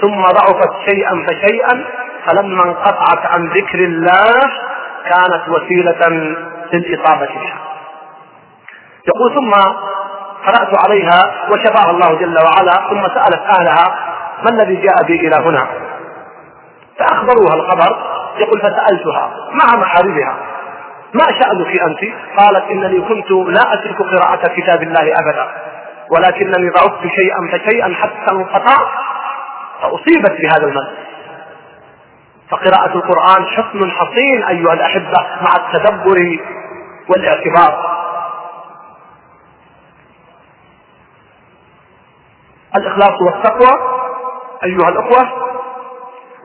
ثم 0.00 0.22
ضعفت 0.22 0.70
شيئا 0.88 1.26
فشيئا 1.28 1.84
فلما 2.26 2.64
انقطعت 2.64 3.26
عن 3.26 3.48
ذكر 3.48 3.78
الله 3.78 4.32
كانت 5.04 5.48
وسيلة 5.48 6.08
للإصابة 6.72 7.26
بها. 7.26 7.58
يقول 9.08 9.34
ثم 9.34 9.52
قرأت 10.46 10.84
عليها 10.84 11.20
وشفاها 11.50 11.90
الله 11.90 12.14
جل 12.14 12.38
وعلا 12.44 12.72
ثم 12.90 13.02
سألت 13.02 13.42
أهلها 13.58 13.94
ما 14.42 14.50
الذي 14.50 14.76
جاء 14.76 15.02
بي 15.06 15.28
إلى 15.28 15.36
هنا؟ 15.36 15.66
فأخبروها 16.98 17.54
الخبر 17.54 17.96
يقول 18.38 18.60
فسألتها 18.60 19.30
مع 19.52 19.80
محاربها 19.80 20.36
ما 21.14 21.24
شأنك 21.24 21.82
أنت؟ 21.82 22.12
قالت 22.38 22.64
إنني 22.70 23.00
كنت 23.00 23.30
لا 23.30 23.74
أترك 23.74 23.96
قراءة 24.02 24.48
كتاب 24.48 24.82
الله 24.82 25.12
أبدا 25.12 25.48
ولكنني 26.10 26.70
ضعفت 26.70 27.06
شيئا 27.06 27.38
فشيئا 27.52 27.94
حتى 27.94 28.32
انقطعت 28.32 28.88
فأصيبت 29.82 30.40
بهذا 30.40 30.66
المس 30.66 30.88
فقراءة 32.50 32.94
القرآن 32.94 33.46
حصن 33.46 33.90
حصين 33.90 34.44
أيها 34.44 34.72
الأحبة 34.72 35.26
مع 35.42 35.56
التدبر 35.56 36.38
والاعتبار. 37.08 38.03
الإخلاص 42.76 43.20
والتقوى 43.26 43.70
أيها 44.64 44.88
الأخوة 44.88 45.28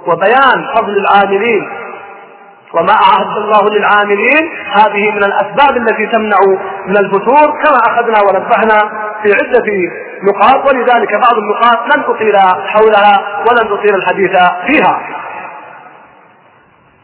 وبيان 0.07 0.67
فضل 0.75 0.97
العاملين 0.97 1.69
وما 2.73 2.93
أعد 2.93 3.37
الله 3.37 3.69
للعاملين 3.69 4.49
هذه 4.73 5.11
من 5.11 5.23
الأسباب 5.23 5.77
التي 5.77 6.05
تمنع 6.07 6.37
من 6.85 6.97
الفتور 6.97 7.45
كما 7.63 7.77
أخذنا 7.87 8.19
ونبهنا 8.21 8.79
في 9.23 9.33
عدة 9.33 9.65
نقاط 10.23 10.67
ولذلك 10.73 11.11
بعض 11.13 11.33
النقاط 11.33 11.95
لن 11.95 12.03
أطيل 12.03 12.37
حولها 12.67 13.43
ولن 13.49 13.73
أطيل 13.73 13.95
الحديث 13.95 14.31
فيها. 14.67 15.01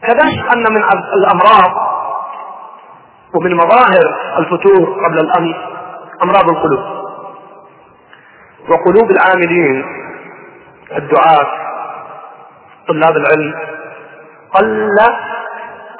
كذلك 0.02 0.52
أن 0.56 0.72
من 0.72 0.82
الأمراض 1.16 1.72
ومن 3.34 3.54
مظاهر 3.56 4.16
الفتور 4.38 5.04
قبل 5.06 5.18
الأمس 5.18 5.56
أمراض 6.22 6.48
القلوب. 6.50 6.95
وقلوب 8.68 9.10
العاملين 9.10 9.84
الدعاة 10.96 11.46
طلاب 12.88 13.16
العلم 13.16 13.54
قل 14.54 14.90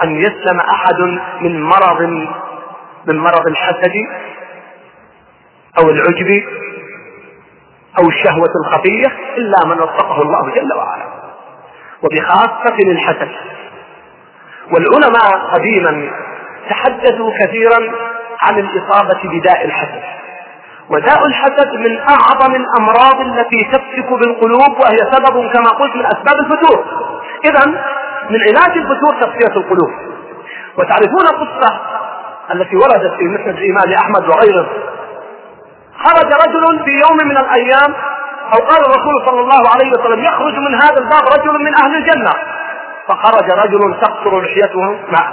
أن 0.03 0.17
يسلم 0.17 0.61
أحد 0.61 1.01
من 1.41 1.63
مرض 1.63 2.01
من 3.07 3.19
مرض 3.19 3.47
الحسد 3.47 3.93
أو 5.79 5.91
العجب 5.91 6.45
أو 7.99 8.09
الشهوة 8.09 8.51
الخفية 8.65 9.07
إلا 9.37 9.67
من 9.67 9.81
وفقه 9.81 10.23
الله 10.23 10.55
جل 10.55 10.73
وعلا. 10.77 11.05
وبخاصة 12.03 12.77
الحسد. 12.91 13.29
والعلماء 14.73 15.55
قديما 15.55 16.11
تحدثوا 16.71 17.31
كثيرا 17.41 17.79
عن 18.43 18.59
الإصابة 18.59 19.21
بداء 19.41 19.65
الحسد. 19.65 20.16
وداء 20.91 21.27
الحسد 21.27 21.75
من 21.75 21.99
أعظم 22.01 22.55
الأمراض 22.55 23.21
التي 23.21 23.65
تفتك 23.73 24.11
بالقلوب 24.11 24.81
وهي 24.81 24.99
سبب 25.13 25.53
كما 25.53 25.71
قلت 25.71 25.97
من 25.97 26.07
أسباب 26.07 26.37
الفتور. 26.41 26.85
إذا 27.45 27.67
من 28.31 28.41
علاج 28.49 28.79
الفتور 28.79 29.15
تصفية 29.21 29.57
القلوب. 29.57 29.91
وتعرفون 30.79 31.27
القصة 31.33 31.81
التي 32.55 32.77
وردت 32.77 33.15
في 33.19 33.25
مسند 33.25 33.59
الإمام 33.59 33.93
أحمد 33.99 34.29
وغيره. 34.29 34.69
خرج 36.05 36.33
رجل 36.47 36.85
في 36.85 36.91
يوم 36.91 37.29
من 37.29 37.37
الأيام 37.37 37.95
أو 38.55 38.67
قال 38.67 38.81
الرسول 38.81 39.27
صلى 39.27 39.41
الله 39.41 39.63
عليه 39.75 39.91
وسلم 39.91 40.25
يخرج 40.25 40.55
من 40.55 40.75
هذا 40.75 40.99
الباب 40.99 41.23
رجل 41.41 41.65
من 41.65 41.75
أهل 41.75 41.97
الجنة. 41.97 42.33
فخرج 43.09 43.51
رجل 43.51 44.01
تقصر 44.01 44.41
لحيته 44.41 44.99
معه 45.13 45.33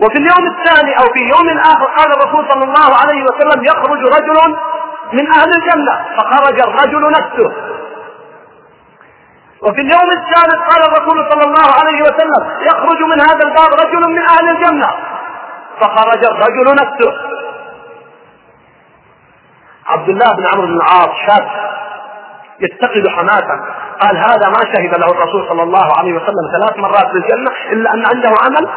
وفي 0.00 0.18
اليوم 0.18 0.46
الثاني 0.52 0.98
أو 0.98 1.04
في 1.14 1.20
يوم 1.20 1.58
آخر 1.58 1.84
قال 1.84 2.12
الرسول 2.12 2.48
صلى 2.52 2.64
الله 2.64 2.96
عليه 2.96 3.24
وسلم 3.24 3.64
يخرج 3.64 4.00
رجل 4.16 4.56
من 5.12 5.32
أهل 5.32 5.48
الجنة 5.54 6.06
فخرج 6.18 6.60
الرجل 6.60 7.10
نفسه. 7.10 7.52
وفي 9.62 9.80
اليوم 9.80 10.10
الثالث 10.10 10.60
قال 10.70 10.84
الرسول 10.84 11.30
صلى 11.32 11.44
الله 11.44 11.68
عليه 11.80 12.02
وسلم 12.02 12.66
يخرج 12.66 13.00
من 13.02 13.20
هذا 13.20 13.48
الباب 13.48 13.72
رجل 13.86 14.10
من 14.10 14.18
أهل 14.18 14.48
الجنة 14.48 14.90
فخرج 15.80 16.24
الرجل 16.24 16.74
نفسه. 16.74 17.12
عبد 19.86 20.08
الله 20.08 20.26
بن 20.36 20.46
عمرو 20.46 20.66
بن 20.66 20.76
العاص 20.76 21.10
شاب 21.26 21.48
يتقد 22.60 23.08
حماسا 23.08 23.60
قال 24.00 24.16
هذا 24.16 24.48
ما 24.48 24.72
شهد 24.74 24.94
له 24.98 25.06
الرسول 25.06 25.48
صلى 25.48 25.62
الله 25.62 25.98
عليه 25.98 26.12
وسلم 26.12 26.50
ثلاث 26.52 26.78
مرات 26.78 27.06
في 27.06 27.16
الجنة 27.16 27.50
إلا 27.72 27.94
أن 27.94 28.06
عنده 28.06 28.30
عمل 28.44 28.68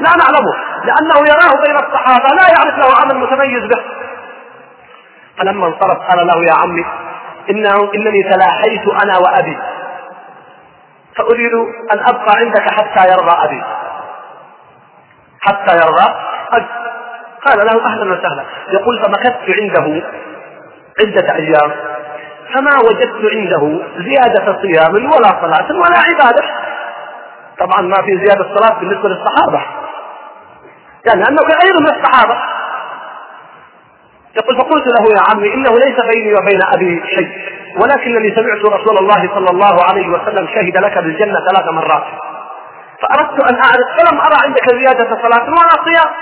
لا 0.00 0.10
نعلمه 0.10 0.54
لأنه 0.84 1.18
يراه 1.28 1.62
بين 1.66 1.76
الصحابة 1.76 2.28
لا 2.34 2.48
يعرف 2.48 2.78
له 2.78 3.00
عمل 3.00 3.16
متميز 3.16 3.60
به. 3.60 3.82
فلما 5.38 5.66
انصرف 5.66 5.98
قال 6.10 6.26
له 6.26 6.44
يا 6.46 6.52
عمي 6.52 6.84
إنه 7.50 7.90
إنني 7.94 8.22
تلاحيت 8.22 8.88
أنا 9.02 9.18
وأبي. 9.18 9.58
فأريد 11.16 11.54
أن 11.92 11.98
أبقى 11.98 12.36
عندك 12.36 12.70
حتى 12.70 13.12
يرضى 13.12 13.44
أبي. 13.44 13.62
حتى 15.40 15.76
يرضى 15.76 16.14
أبي. 16.52 16.66
قال 17.46 17.58
له 17.66 17.86
أهلا 17.86 18.12
وسهلا. 18.12 18.44
يقول 18.72 19.02
فمكثت 19.04 19.60
عنده 19.60 20.02
عدة 21.00 21.34
أيام. 21.34 21.72
فما 22.54 22.76
وجدت 22.88 23.34
عنده 23.34 23.80
زيادة 23.98 24.62
صيام 24.62 24.94
ولا 24.94 25.28
صلاة 25.42 25.72
ولا 25.72 25.98
عبادة. 25.98 26.44
طبعا 27.58 27.80
ما 27.80 28.02
في 28.02 28.18
زيادة 28.26 28.56
صلاة 28.56 28.78
بالنسبة 28.78 29.08
للصحابة. 29.08 29.79
يعني 31.06 31.28
أنه 31.28 31.42
غير 31.42 31.74
من 31.80 31.86
الصحابة. 31.86 32.42
يقول 34.36 34.56
فقلت 34.56 34.86
له 34.86 35.14
يا 35.16 35.22
عمي 35.30 35.54
إنه 35.54 35.78
ليس 35.78 36.00
بيني 36.14 36.34
وبين 36.34 36.60
أبي 36.74 37.02
شيء 37.16 37.30
ولكنني 37.80 38.34
سمعت 38.34 38.80
رسول 38.80 38.98
الله 38.98 39.34
صلى 39.34 39.50
الله 39.50 39.84
عليه 39.84 40.08
وسلم 40.08 40.46
شهد 40.46 40.76
لك 40.76 40.98
بالجنة 40.98 41.38
ثلاث 41.50 41.64
مرات. 41.72 42.04
فأردت 43.02 43.50
أن 43.50 43.54
أعرف 43.54 43.86
فلم 43.98 44.20
أرى 44.20 44.36
عندك 44.44 44.70
زيادة 44.70 45.22
صلاة 45.22 45.44
ولا 45.44 45.84
صيام 45.84 46.14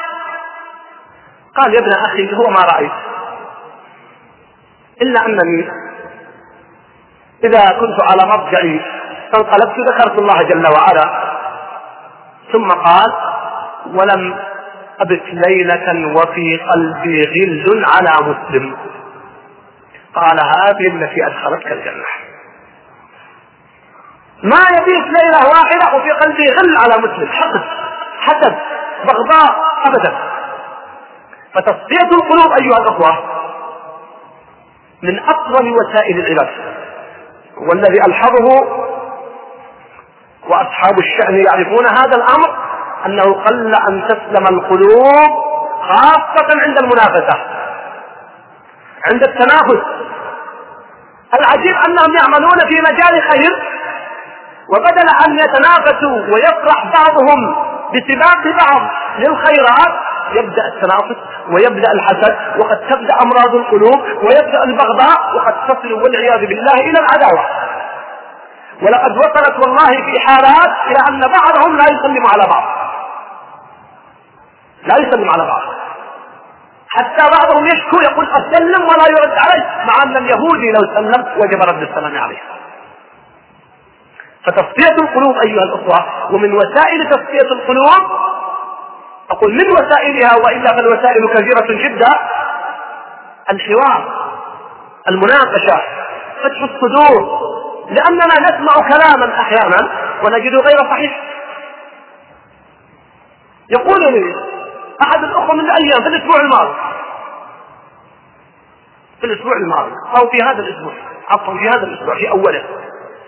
قال 1.56 1.74
يا 1.74 1.80
ابن 1.80 1.92
أخي 1.92 2.36
هو 2.36 2.50
ما 2.50 2.60
رأيت. 2.74 2.92
إلا 5.02 5.26
أنني 5.26 5.68
إذا 7.44 7.78
كنت 7.80 8.10
على 8.10 8.32
مضجعي 8.32 8.80
فانقلبت 9.32 9.78
ذكرت 9.90 10.18
الله 10.18 10.42
جل 10.42 10.66
وعلا. 10.66 11.28
ثم 12.52 12.68
قال 12.68 13.12
ولم 13.86 14.47
أبت 15.00 15.22
ليلة 15.46 16.16
وفي 16.16 16.56
قلبي 16.56 17.22
غل 17.68 17.84
على 17.84 18.10
مسلم. 18.26 18.76
قال 20.14 20.40
هذه 20.40 20.86
التي 20.86 21.26
أدخلتك 21.26 21.72
الجنة. 21.72 22.04
ما 24.42 24.60
يبيت 24.78 25.04
ليلة 25.04 25.48
واحدة 25.48 25.96
وفي 25.96 26.10
قلبي 26.10 26.46
غل 26.48 26.76
على 26.76 27.02
مسلم. 27.02 27.28
حقد 27.28 27.62
حسد. 28.20 28.54
بغضاء. 29.04 29.56
أبدا. 29.86 30.18
فتصفية 31.54 32.08
القلوب 32.12 32.52
أيها 32.60 32.78
الأخوة 32.78 33.38
من 35.02 35.18
أفضل 35.18 35.72
وسائل 35.72 36.18
العلاج. 36.18 36.54
والذي 37.56 38.00
ألحظه 38.06 38.48
وأصحاب 40.48 40.98
الشأن 40.98 41.44
يعرفون 41.44 41.86
هذا 41.86 42.16
الأمر 42.16 42.67
أنه 43.06 43.22
قل 43.22 43.74
أن 43.88 44.08
تسلم 44.08 44.46
القلوب 44.46 45.30
خاصة 45.88 46.62
عند 46.62 46.78
المنافسة. 46.78 47.38
عند 49.12 49.22
التنافس. 49.22 49.82
العجيب 51.40 51.74
أنهم 51.88 52.16
يعملون 52.20 52.58
في 52.68 52.74
مجال 52.82 53.22
خير 53.30 53.62
وبدل 54.68 55.08
أن 55.26 55.38
يتنافسوا 55.38 56.34
ويفرح 56.34 56.84
بعضهم 56.94 57.54
بسباق 57.94 58.44
بعض 58.44 58.90
للخيرات 59.18 59.94
يبدأ 60.32 60.66
التنافس 60.66 61.16
ويبدأ 61.50 61.92
الحسد 61.92 62.36
وقد 62.58 62.80
تبدأ 62.90 63.14
أمراض 63.22 63.54
القلوب 63.54 64.00
ويبدأ 64.22 64.64
البغضاء 64.64 65.36
وقد 65.36 65.54
تصل 65.68 65.92
والعياذ 65.92 66.46
بالله 66.46 66.74
إلى 66.74 66.98
العداوة. 67.00 67.44
ولقد 68.82 69.16
وصلت 69.16 69.58
والله 69.66 69.86
في 69.86 70.20
حالات 70.26 70.72
إلى 70.86 70.98
أن 71.08 71.20
بعضهم 71.20 71.76
لا 71.76 71.84
يسلم 71.84 72.26
على 72.26 72.42
بعض. 72.50 72.87
لا 74.86 74.94
يسلم 75.08 75.30
على 75.30 75.46
بعض. 75.46 75.62
حتى 76.88 77.24
بعضهم 77.38 77.66
يشكو 77.66 77.96
يقول 78.02 78.26
أسلم 78.30 78.82
ولا 78.82 79.08
يرد 79.10 79.38
علي 79.38 79.84
مع 79.86 80.02
أن 80.02 80.16
اليهودي 80.16 80.72
لو 80.72 80.94
سلم 80.94 81.24
وجب 81.36 81.62
رد 81.62 81.82
السلام 81.82 82.18
عليه. 82.18 82.38
فتصفية 84.46 84.94
القلوب 85.02 85.36
أيها 85.46 85.62
الأخوة 85.62 86.32
ومن 86.34 86.52
وسائل 86.52 87.10
تصفية 87.10 87.52
القلوب 87.52 88.10
أقول 89.30 89.52
من 89.54 89.70
وسائلها 89.72 90.36
وإلا 90.36 90.76
فالوسائل 90.76 91.28
كثيرة 91.34 91.78
جدا 91.88 92.08
الحوار 93.50 94.28
المناقشة 95.08 95.82
فتح 96.42 96.62
الصدور 96.62 97.38
لأننا 97.90 98.34
نسمع 98.40 98.74
كلاما 98.88 99.40
أحيانا 99.40 99.90
ونجد 100.24 100.54
غير 100.54 100.78
صحيح. 100.90 101.20
يقول 103.70 104.00
لي 104.00 104.34
أحد 105.02 105.24
الأخوة 105.24 105.54
من 105.54 105.64
الأيام 105.64 106.02
في 106.02 106.08
الأسبوع 106.08 106.36
الماضي. 106.40 106.74
في 109.20 109.26
الأسبوع 109.26 109.52
الماضي. 109.52 109.92
أو 110.18 110.30
في 110.30 110.38
هذا 110.42 110.58
الأسبوع. 110.62 110.92
عفوا 111.28 111.54
في 111.58 111.68
هذا 111.68 111.82
الأسبوع 111.84 112.14
في 112.14 112.30
أوله. 112.30 112.64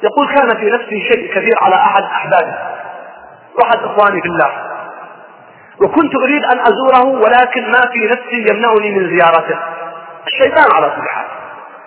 يقول 0.03 0.35
كان 0.35 0.49
في 0.57 0.71
نفسي 0.71 1.09
شيء 1.13 1.35
كثير 1.35 1.55
على 1.63 1.75
أحد 1.75 2.03
أحبابي 2.03 2.53
وأحد 3.59 3.79
إخواني 3.79 4.23
في 4.23 4.29
الله. 4.29 4.71
وكنت 5.83 6.13
أريد 6.23 6.45
أن 6.45 6.59
أزوره 6.59 7.07
ولكن 7.07 7.71
ما 7.71 7.81
في 7.81 8.07
نفسي 8.07 8.47
يمنعني 8.51 8.91
من 8.91 9.09
زيارته. 9.11 9.59
الشيطان 10.27 10.75
على 10.75 10.87
كل 10.97 11.09
حال. 11.09 11.27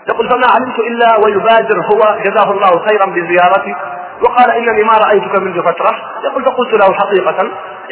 يقول 0.10 0.30
فما 0.30 0.48
علمت 0.54 0.80
إلا 0.80 1.17
ويبادر 1.26 1.78
هو 1.93 2.22
جزاه 2.24 2.52
الله 2.52 2.88
خيرا 2.88 3.06
بزيارتي. 3.06 3.76
وقال 4.23 4.51
إنني 4.51 4.83
ما 4.83 4.93
رأيتك 5.07 5.39
منذ 5.39 5.62
فترة. 5.62 5.91
يقول 6.23 6.45
فقلت 6.45 6.73
له 6.73 6.93
حقيقة 6.93 7.41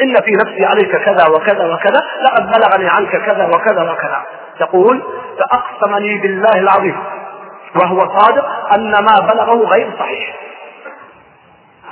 إن 0.02 0.14
في 0.24 0.32
نفسي 0.32 0.64
عليك 0.64 0.96
كذا 0.96 1.28
وكذا 1.28 1.74
وكذا 1.74 2.00
لقد 2.22 2.46
بلغني 2.46 2.88
عنك 2.90 3.10
كذا 3.10 3.46
وكذا 3.46 3.92
وكذا. 3.92 4.22
يقول 4.60 5.02
فأقسم 5.38 5.96
لي 5.96 6.18
بالله 6.18 6.54
العظيم. 6.54 7.04
وهو 7.82 7.98
صادق 8.18 8.74
أن 8.74 8.90
ما 8.90 9.32
بلغه 9.32 9.66
غير 9.66 9.90
صحيح. 9.98 10.36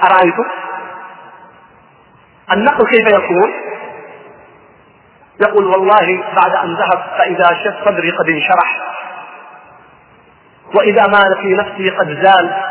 أرأيتم؟ 0.05 0.45
النقل 2.53 2.87
كيف 2.87 3.09
يكون؟ 3.13 3.53
يقول 5.41 5.67
والله 5.67 6.25
بعد 6.37 6.55
أن 6.65 6.75
ذهب 6.75 7.05
فإذا 7.19 7.47
شف 7.65 7.85
صدري 7.85 8.11
قد 8.11 8.29
انشرح 8.29 8.81
وإذا 10.75 11.07
ما 11.07 11.21
في 11.41 11.55
نفسي 11.55 11.91
قد 11.91 12.09
زال 12.09 12.70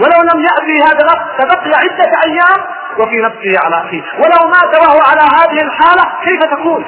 ولو 0.00 0.22
لم 0.32 0.40
يأتي 0.40 0.82
هذا 0.84 1.04
الأخ 1.04 1.22
فبقي 1.38 1.70
عدة 1.82 2.10
أيام 2.26 2.64
وفي 2.98 3.16
نفسه 3.16 3.64
على 3.64 3.76
أخيه. 3.84 4.02
ولو 4.02 4.48
مات 4.48 4.78
وهو 4.82 5.00
على 5.10 5.20
هذه 5.20 5.62
الحالة 5.62 6.02
كيف 6.24 6.44
تكون؟ 6.44 6.84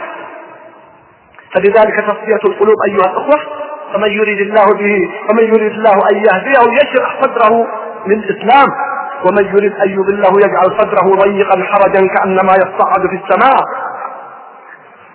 فلذلك 1.54 2.00
تصفية 2.00 2.40
القلوب 2.50 2.76
أيها 2.88 3.10
الأخوة 3.10 3.40
فمن 3.94 4.10
يريد 4.12 4.38
الله 4.38 4.64
به 4.64 5.08
ومن 5.30 5.42
يريد 5.42 5.72
الله 5.72 5.98
أن 6.10 6.16
يهديه 6.16 6.72
يشرح 6.82 7.22
صدره 7.22 7.66
للإسلام. 8.06 8.68
ومن 9.24 9.44
يريد 9.46 9.72
أن 9.72 9.90
يضله 9.90 10.32
يجعل 10.46 10.78
صدره 10.80 11.14
ضيقا 11.24 11.64
حرجا 11.64 12.08
كأنما 12.16 12.52
يصعد 12.54 13.00
في 13.10 13.20
السماء. 13.24 13.60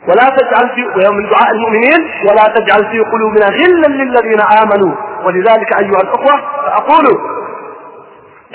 ولا 0.08 0.36
تجعل 0.38 0.76
في 0.76 1.08
ومن 1.08 1.30
دعاء 1.30 1.52
المؤمنين 1.52 2.12
ولا 2.30 2.44
تجعل 2.56 2.92
في 2.92 3.00
قلوبنا 3.00 3.46
غلا 3.46 3.88
للذين 3.88 4.42
آمنوا. 4.42 4.96
ولذلك 5.26 5.74
أيها 5.82 6.02
الأخوة 6.02 6.42
فأقول 6.66 7.06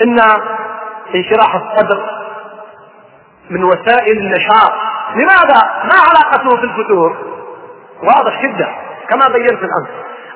إن 0.03 0.19
انشراح 1.15 1.55
الصدر 1.55 2.19
من 3.49 3.63
وسائل 3.63 4.17
النشاط 4.17 4.71
لماذا؟ 5.15 5.61
ما 5.83 5.95
علاقته 6.09 6.57
في 6.57 6.63
الفتور؟ 6.63 7.17
واضح 8.03 8.41
جدا 8.41 8.67
كما 9.09 9.27
بينت 9.27 9.63
الأمس 9.63 9.89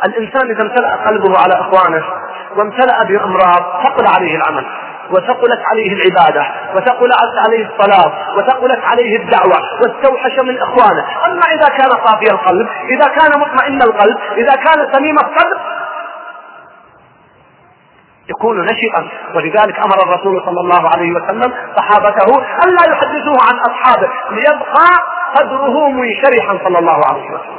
الإنسان 0.06 0.50
إذا 0.50 0.62
امتلأ 0.62 0.96
قلبه 0.96 1.40
على 1.40 1.54
إخوانه 1.54 2.04
وامتلأ 2.58 3.04
بأمراض 3.04 3.84
ثقل 3.84 4.08
عليه 4.08 4.36
العمل 4.36 4.66
وثقلت 5.12 5.60
عليه 5.72 5.94
العبادة 5.94 6.46
وثقلت 6.76 7.14
عليه 7.48 7.68
الصلاة 7.70 8.38
وثقلت 8.38 8.80
عليه 8.84 9.18
الدعوة 9.20 9.60
واستوحش 9.82 10.40
من 10.40 10.62
إخوانه 10.62 11.06
أما 11.26 11.46
إذا 11.56 11.68
كان 11.78 11.90
صافي 11.90 12.32
القلب 12.32 12.68
إذا 12.90 13.06
كان 13.06 13.40
مطمئن 13.40 13.82
القلب 13.82 14.18
إذا 14.38 14.56
كان 14.56 14.94
سليم 14.94 15.16
الصدر 15.16 15.73
يكون 18.30 18.66
نشطا 18.66 19.10
ولذلك 19.36 19.80
أمر 19.80 20.04
الرسول 20.04 20.42
صلى 20.46 20.62
الله 20.62 20.90
عليه 20.90 21.12
وسلم 21.12 21.54
صحابته 21.78 22.46
ألا 22.66 22.92
يحدثوه 22.92 23.38
عن 23.50 23.60
أصحابه 23.60 24.10
ليبقى 24.32 24.88
صدره 25.36 25.90
منشرحا 25.90 26.60
صلى 26.64 26.80
الله 26.80 27.02
عليه 27.10 27.26
وسلم. 27.26 27.58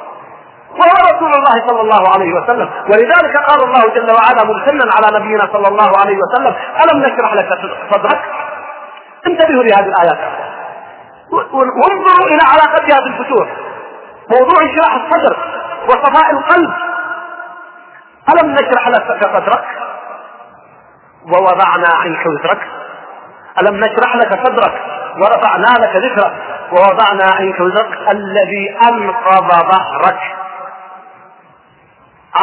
وهو 0.78 1.16
رسول 1.16 1.32
الله 1.34 1.68
صلى 1.68 1.80
الله 1.80 2.12
عليه 2.14 2.34
وسلم. 2.34 2.70
ولذلك 2.88 3.36
قال 3.36 3.62
الله 3.64 3.82
جل 3.94 4.10
وعلا 4.12 4.44
ممتنا 4.44 4.92
على 4.96 5.18
نبينا 5.18 5.48
صلى 5.52 5.68
الله 5.68 5.90
عليه 6.00 6.16
وسلم 6.16 6.54
ألم 6.82 7.00
نشرح 7.00 7.34
لك 7.34 7.48
صدرك؟ 7.92 8.22
انتبهوا 9.26 9.62
لهذه 9.62 9.86
الآيات. 9.86 10.18
وانظروا 11.32 12.26
إلى 12.26 12.42
علاقتها 12.52 12.98
بالفتوح 13.04 13.48
موضوع 14.30 14.62
انشراح 14.62 14.94
الصدر 14.94 15.36
وصفاء 15.88 16.30
القلب. 16.32 16.72
ألم 18.28 18.50
نشرح 18.50 18.88
لك 18.88 19.28
صدرك؟ 19.36 19.64
ووضعنا 21.26 21.88
عنك 22.02 22.26
وزرك 22.26 22.68
ألم 23.60 23.76
نشرح 23.76 24.16
لك 24.16 24.46
صدرك 24.46 24.94
ورفعنا 25.16 25.66
لك 25.66 25.96
ذكرك. 25.96 26.32
ووضعنا 26.72 27.24
عنك 27.24 27.60
وزرك 27.60 28.12
الذي 28.12 28.76
أنقض 28.88 29.48
ظهرك. 29.50 30.20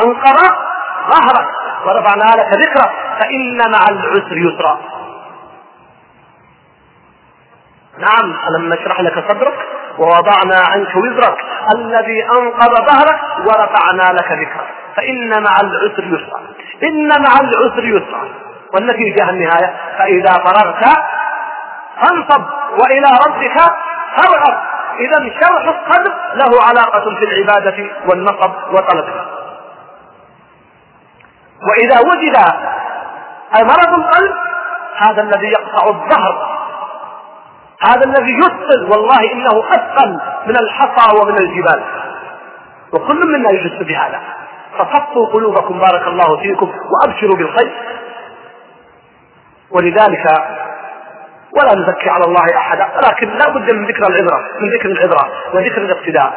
أنقض 0.03 0.37
ظهرك 1.09 1.47
ورفعنا 1.85 2.41
لك 2.41 2.53
ذكرك. 2.53 2.91
فإن 3.19 3.71
مع 3.71 3.85
العسر 3.89 4.37
يسرا. 4.37 4.79
نعم 7.97 8.35
ألم 8.47 8.73
نشرح 8.73 8.99
لك 9.01 9.31
صدرك؟ 9.31 9.67
ووضعنا 9.97 10.59
عنك 10.69 10.95
وزرك. 10.95 11.37
الذي 11.75 12.23
أنقض 12.23 12.87
ظهرك 12.87 13.19
ورفعنا 13.39 14.13
لك 14.13 14.31
ذكرك. 14.31 14.67
فإن 14.95 15.43
مع 15.43 15.55
العسر 15.61 16.03
يسرا. 16.03 16.41
إن 16.83 17.07
مع 17.07 17.33
العسر 17.41 17.83
يسرا. 17.83 18.50
والنتيجة 18.73 19.29
النهاية 19.29 19.75
فإذا 19.99 20.31
فرغت 20.31 20.85
فانصب 22.01 22.43
وإلى 22.79 23.07
ربك 23.27 23.57
فارغب. 24.17 24.57
إذا 24.99 25.39
شرح 25.41 25.63
الصدر 25.67 26.13
له 26.33 26.63
علاقة 26.63 27.15
في 27.15 27.23
العبادة 27.25 27.89
والنصب 28.09 28.51
وطلبه 28.73 29.25
وإذا 31.69 31.99
وجد 31.99 32.37
مرض 33.61 33.93
القلب 33.99 34.35
هذا 34.97 35.21
الذي 35.21 35.47
يقطع 35.47 35.87
الظهر 35.87 36.61
هذا 37.81 38.03
الذي 38.05 38.37
يثقل 38.39 38.91
والله 38.91 39.31
إنه 39.33 39.63
أثقل 39.69 40.19
من 40.47 40.55
الحصى 40.57 41.17
ومن 41.21 41.37
الجبال. 41.37 41.83
وكل 42.93 43.27
منا 43.27 43.51
يحس 43.53 43.83
بهذا. 43.83 44.21
فصفوا 44.77 45.25
قلوبكم 45.33 45.79
بارك 45.79 46.07
الله 46.07 46.37
فيكم 46.41 46.71
وأبشروا 46.91 47.35
بالخير. 47.35 47.71
ولذلك 49.73 50.25
ولا 51.57 51.75
نزكي 51.75 52.09
على 52.09 52.23
الله 52.25 52.57
أحدا 52.57 52.87
ولكن 52.95 53.27
لا 53.37 53.49
بد 53.49 53.71
من 53.71 53.85
ذكر 53.87 54.07
العبرة 54.07 54.39
من 54.61 54.69
ذكر 54.69 54.89
العبرة 54.89 55.31
وذكر 55.53 55.81
الاقتداء. 55.81 56.33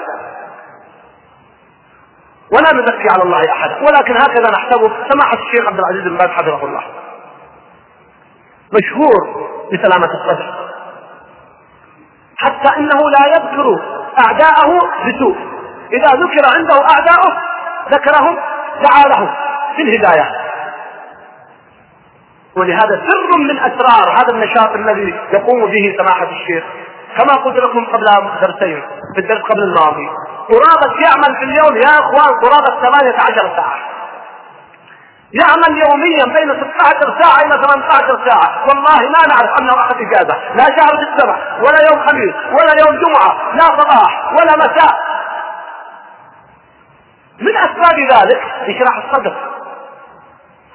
ولا 2.52 2.72
نزكي 2.72 3.08
على 3.12 3.22
الله 3.22 3.52
احدا 3.52 3.74
ولكن 3.74 4.16
هكذا 4.16 4.50
نحسبه 4.50 4.92
سماحة 5.12 5.38
الشيخ 5.38 5.66
عبد 5.66 5.78
العزيز 5.78 6.02
بن 6.02 6.16
باز 6.16 6.28
حفظه 6.28 6.64
الله. 6.64 6.82
مشهور 8.72 9.48
بسلامة 9.72 10.06
الصدر. 10.06 10.54
حتى 12.36 12.76
إنه 12.76 13.10
لا 13.10 13.26
يذكر 13.26 13.80
أعداءه 14.18 14.78
بسوء. 15.06 15.36
إذا 15.92 16.08
ذكر 16.08 16.58
عنده 16.58 16.86
أعداؤه 16.90 17.42
ذكرهم 17.90 18.36
دعا 18.82 19.04
لهم 19.08 19.34
في 19.76 19.82
الهداية. 19.82 20.43
ولهذا 22.56 23.02
سر 23.08 23.38
من 23.38 23.58
أسرار 23.58 24.16
هذا 24.18 24.30
النشاط 24.30 24.70
الذي 24.72 25.14
يقوم 25.32 25.66
به 25.66 25.96
سماحة 25.98 26.28
الشيخ. 26.30 26.64
كما 27.18 27.34
قلت 27.34 27.56
لكم 27.56 27.86
قبل 27.86 28.04
درسين 28.42 28.82
في 29.14 29.20
الدرس 29.20 29.42
قبل 29.42 29.62
الماضي 29.62 30.08
قرابة 30.48 30.94
يعمل 31.04 31.36
في 31.38 31.44
اليوم 31.44 31.76
يا 31.76 31.98
أخوان 31.98 32.40
قرابة 32.40 32.86
18 32.88 33.56
ساعة. 33.56 33.78
يعمل 35.32 35.78
يوميا 35.78 36.24
بين 36.24 36.70
16 36.76 37.22
ساعة 37.22 37.46
إلى 37.46 37.62
18 37.66 38.28
ساعة. 38.28 38.66
والله 38.68 38.98
ما 38.98 39.26
نعرف 39.28 39.60
أنه 39.60 39.72
أخذ 39.72 39.96
إجازة. 39.96 40.34
لا 40.54 40.64
شهر 40.64 40.96
في 40.96 41.02
السنة 41.12 41.36
ولا 41.62 41.80
يوم 41.90 42.08
خميس 42.08 42.34
ولا 42.52 42.74
يوم 42.86 43.00
جمعة 43.02 43.54
لا 43.54 43.64
صباح 43.64 44.32
ولا 44.32 44.56
مساء. 44.56 44.94
من 47.40 47.56
أسباب 47.56 47.98
ذلك 47.98 48.42
إشراح 48.68 49.04
الصدر. 49.04 49.36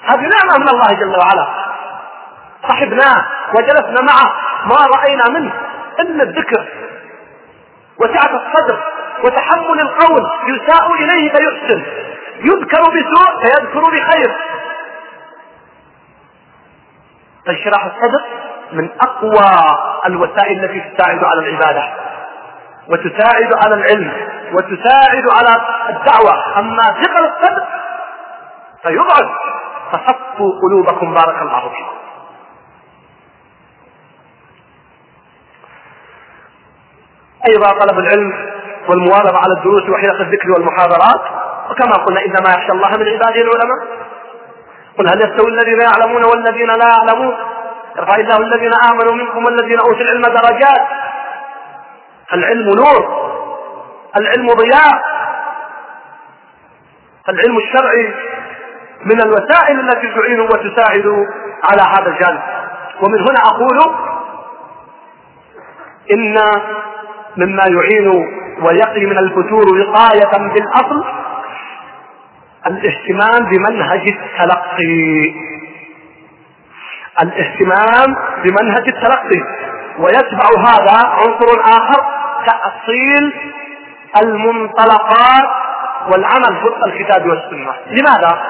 هذه 0.05 0.21
نعمة 0.21 0.57
من 0.59 0.69
الله 0.69 0.87
جل 0.87 1.19
وعلا. 1.19 1.58
صحبناه 2.63 3.25
وجلسنا 3.55 4.01
معه 4.01 4.33
ما 4.65 4.97
رأينا 4.97 5.39
منه. 5.39 5.53
إلا 5.99 6.23
الذكر 6.23 6.67
وسعة 7.97 8.35
الصدر 8.35 8.83
وتحمل 9.23 9.79
القول 9.79 10.29
يساء 10.47 10.93
إليه 10.93 11.29
فيحسن. 11.29 11.83
يذكر 12.39 12.81
بسوء 12.81 13.41
فيذكر 13.41 13.81
بخير. 13.81 14.35
فانشراح 17.45 17.85
الصدر 17.85 18.23
من 18.71 18.89
أقوى 19.01 19.77
الوسائل 20.05 20.63
التي 20.63 20.79
تساعد 20.79 21.23
على 21.23 21.39
العبادة 21.39 21.83
وتساعد 22.87 23.53
على 23.65 23.75
العلم 23.75 24.13
وتساعد 24.53 25.23
على 25.37 25.61
الدعوة. 25.89 26.59
أما 26.59 26.83
ثقل 26.83 27.25
الصدر 27.25 27.63
فيضعف. 28.83 29.29
فصفوا 29.91 30.51
قلوبكم 30.61 31.13
بارك 31.13 31.41
الله 31.41 31.69
فيكم. 31.69 31.99
أيضا 37.47 37.71
طلب 37.71 37.99
العلم 37.99 38.33
والمواظبة 38.87 39.37
على 39.37 39.53
الدروس 39.57 39.89
وحلق 39.89 40.21
الذكر 40.21 40.51
والمحاضرات. 40.51 41.21
وكما 41.71 41.93
قلنا 42.05 42.25
إنما 42.25 42.49
يخشى 42.49 42.71
الله 42.71 42.89
من 42.89 43.07
عباده 43.07 43.41
العلماء. 43.41 43.87
قل 44.97 45.07
هل 45.07 45.21
يستوي 45.21 45.51
الذين 45.51 45.81
يعلمون 45.81 46.23
والذين 46.23 46.67
لا 46.67 46.87
يعلمون؟ 46.87 47.37
يرفع 47.97 48.15
الله 48.15 48.37
الذين 48.37 48.71
آمنوا 48.73 49.13
منكم 49.13 49.45
والذين 49.45 49.79
أوتوا 49.79 50.01
العلم 50.01 50.21
درجات. 50.21 50.87
العلم 52.33 52.69
نور. 52.69 53.29
العلم 54.17 54.47
ضياء. 54.47 55.01
العلم 57.29 57.57
الشرعي 57.57 58.13
من 59.05 59.21
الوسائل 59.21 59.79
التي 59.79 60.07
تعين 60.15 60.39
وتساعد 60.39 61.27
على 61.63 61.81
هذا 61.81 62.09
الجانب. 62.09 62.41
ومن 63.01 63.19
هنا 63.19 63.39
أقول 63.45 63.95
إن 66.11 66.37
مما 67.39 67.63
يعين 67.63 68.07
ويقي 68.61 69.05
من 69.05 69.17
الفتور 69.17 69.65
وقاية 69.79 70.31
بالأصل 70.53 71.03
الاهتمام 72.67 73.49
بمنهج 73.49 74.01
التلقي. 74.07 75.33
الاهتمام 77.21 78.15
بمنهج 78.43 78.87
التلقي. 78.87 79.41
ويتبع 79.99 80.49
هذا 80.67 81.07
عنصر 81.07 81.59
آخر 81.65 82.03
تأصيل 82.45 83.33
المنطلقات 84.23 85.49
والعمل 86.11 86.57
وفق 86.65 86.85
الكتاب 86.85 87.25
والسنة. 87.29 87.73
لماذا؟ 87.87 88.41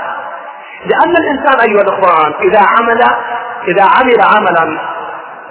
لأن 0.85 1.15
الإنسان 1.17 1.59
أيها 1.69 1.81
الإخوان 1.81 2.33
إذا 2.41 2.59
عمل 2.59 3.01
إذا 3.67 3.83
عمل 3.83 4.21
عملا 4.21 4.79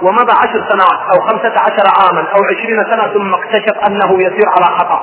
ومضى 0.02 0.32
عشر 0.32 0.68
سنوات 0.70 1.00
أو 1.12 1.26
خمسة 1.28 1.54
عشر 1.60 1.86
عاما 1.98 2.20
أو 2.20 2.44
عشرين 2.44 2.84
سنة 2.84 3.12
ثم 3.14 3.34
اكتشف 3.34 3.78
أنه 3.86 4.22
يسير 4.22 4.46
على 4.48 4.78
خطأ. 4.78 5.00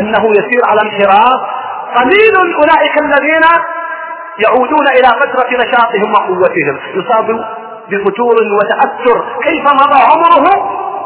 أنه 0.00 0.30
يسير 0.30 0.62
على 0.68 0.80
انحراف. 0.80 1.40
قليل 1.96 2.54
أولئك 2.54 2.98
الذين 2.98 3.42
يعودون 4.44 4.86
إلى 4.88 5.08
فترة 5.20 5.48
نشاطهم 5.64 6.12
وقوتهم. 6.12 6.78
يصاب 6.94 7.26
بفتور 7.90 8.36
وتأثر 8.58 9.40
كيف 9.42 9.64
مضى 9.64 10.00
عمره 10.10 10.44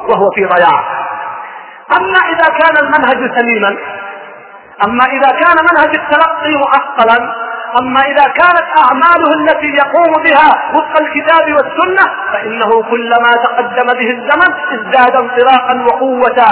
وهو 0.08 0.30
في 0.34 0.44
ضياع. 0.44 0.98
أما 1.96 2.18
إذا 2.32 2.48
كان 2.58 2.86
المنهج 2.86 3.38
سليما 3.38 3.76
أما 4.86 5.04
إذا 5.04 5.30
كان 5.30 5.56
منهج 5.70 5.94
التلقي 5.94 6.52
معطلا 6.64 7.34
أما 7.80 8.00
إذا 8.00 8.24
كانت 8.24 8.66
أعماله 8.78 9.30
التي 9.40 9.66
يقوم 9.66 10.12
بها 10.24 10.48
وفق 10.74 11.00
الكتاب 11.00 11.52
والسنة 11.54 12.12
فإنه 12.32 12.82
كلما 12.90 13.30
تقدم 13.44 13.86
به 13.86 14.10
الزمن 14.10 14.54
ازداد 14.72 15.16
انطلاقا 15.16 15.84
وقوة. 15.86 16.44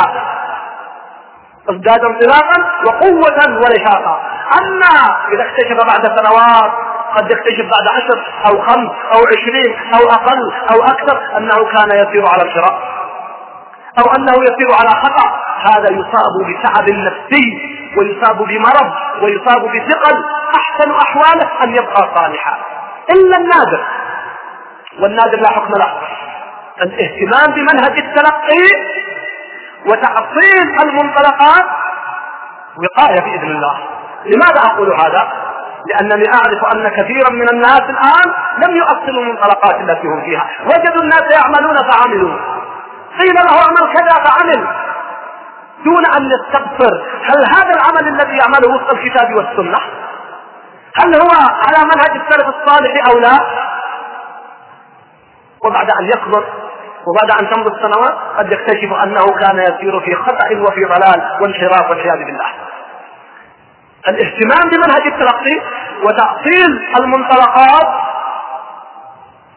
ازداد 1.71 2.05
انطلاقا 2.05 2.59
وقوة 2.87 3.39
ونشاطا 3.63 4.21
أما 4.61 5.17
إذا 5.33 5.43
اكتشف 5.43 5.77
بعد 5.87 6.19
سنوات 6.19 6.73
قد 7.17 7.31
يكتشف 7.31 7.65
بعد 7.71 7.87
عشر 7.97 8.19
أو 8.47 8.63
خمس 8.63 8.91
أو 9.15 9.21
عشرين 9.33 9.77
أو 9.95 10.11
أقل 10.11 10.53
أو 10.73 10.83
أكثر 10.83 11.37
أنه 11.37 11.55
كان 11.73 11.89
يسير 11.91 12.27
على 12.27 12.43
الشراء 12.43 12.79
أو 13.99 14.05
أنه 14.19 14.33
يسير 14.33 14.69
على 14.81 14.91
خطأ 15.03 15.47
هذا 15.61 15.93
يصاب 15.93 16.35
بتعب 16.49 16.91
نفسي. 16.91 17.76
ويصاب 17.99 18.37
بمرض 18.37 18.93
ويصاب 19.23 19.63
بثقل 19.63 20.25
أحسن 20.57 20.91
أحواله 20.91 21.51
أن 21.65 21.77
يبقى 21.77 22.09
صالحا. 22.17 22.59
إلا 23.11 23.37
النادر. 23.37 23.87
والنادر 25.01 25.41
لا 25.41 25.51
حكم 25.51 25.73
له. 25.79 25.93
الاهتمام 26.83 27.55
بمنهج 27.55 27.99
التلقي 27.99 28.69
وتحصيل 29.87 30.81
المنطلقات 30.83 31.67
وقاية 32.77 33.21
بإذن 33.21 33.51
الله. 33.51 33.79
لماذا 34.25 34.61
أقول 34.73 34.93
هذا؟ 34.93 35.33
لأنني 35.87 36.25
أعرف 36.35 36.75
أن 36.75 36.89
كثيرا 36.89 37.31
من 37.31 37.49
الناس 37.49 37.83
الآن 37.83 38.35
لم 38.59 38.77
يؤصلوا 38.77 39.23
المنطلقات 39.23 39.75
التي 39.75 40.07
هم 40.07 40.23
فيها. 40.25 40.49
وجدوا 40.65 41.03
الناس 41.03 41.23
يعملون 41.23 41.77
فعملوا. 41.77 42.39
قيل 43.21 43.35
له 43.35 43.59
اعمل 43.63 43.95
كذا 43.95 44.25
فعمل. 44.25 44.86
دون 45.85 46.07
أن 46.07 46.31
يستغفر 46.31 47.07
هل 47.23 47.45
هذا 47.57 47.71
العمل 47.75 48.09
الذي 48.09 48.39
يعمله 48.39 48.75
وفق 48.75 48.95
الكتاب 48.95 49.35
والسنة؟ 49.35 49.79
هل 50.95 51.15
هو 51.15 51.31
على 51.39 51.85
منهج 51.85 52.23
السلف 52.23 52.49
الصالح 52.49 53.07
أو 53.11 53.19
لا؟ 53.19 53.39
وبعد 55.65 55.91
أن 55.91 56.09
يكبر 56.09 56.45
وبعد 57.07 57.41
أن 57.41 57.51
تمضي 57.51 57.71
السنوات 57.77 58.15
قد 58.39 58.53
يكتشف 58.53 58.93
أنه 58.93 59.27
كان 59.27 59.59
يسير 59.59 60.01
في 60.01 60.15
خطأ 60.15 60.49
وفي 60.59 60.85
ضلال 60.85 61.39
وانحراف 61.41 61.91
والعياذ 61.91 62.25
بالله. 62.25 62.47
الاهتمام 64.09 64.71
بمنهج 64.71 65.07
التلقي 65.07 65.61
وتأصيل 66.03 66.95
المنطلقات 66.99 68.07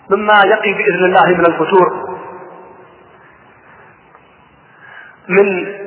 مما 0.09 0.41
يقي 0.45 0.73
بإذن 0.73 1.05
الله 1.05 1.25
من 1.25 1.45
الفتور. 1.45 2.09
من 5.27 5.78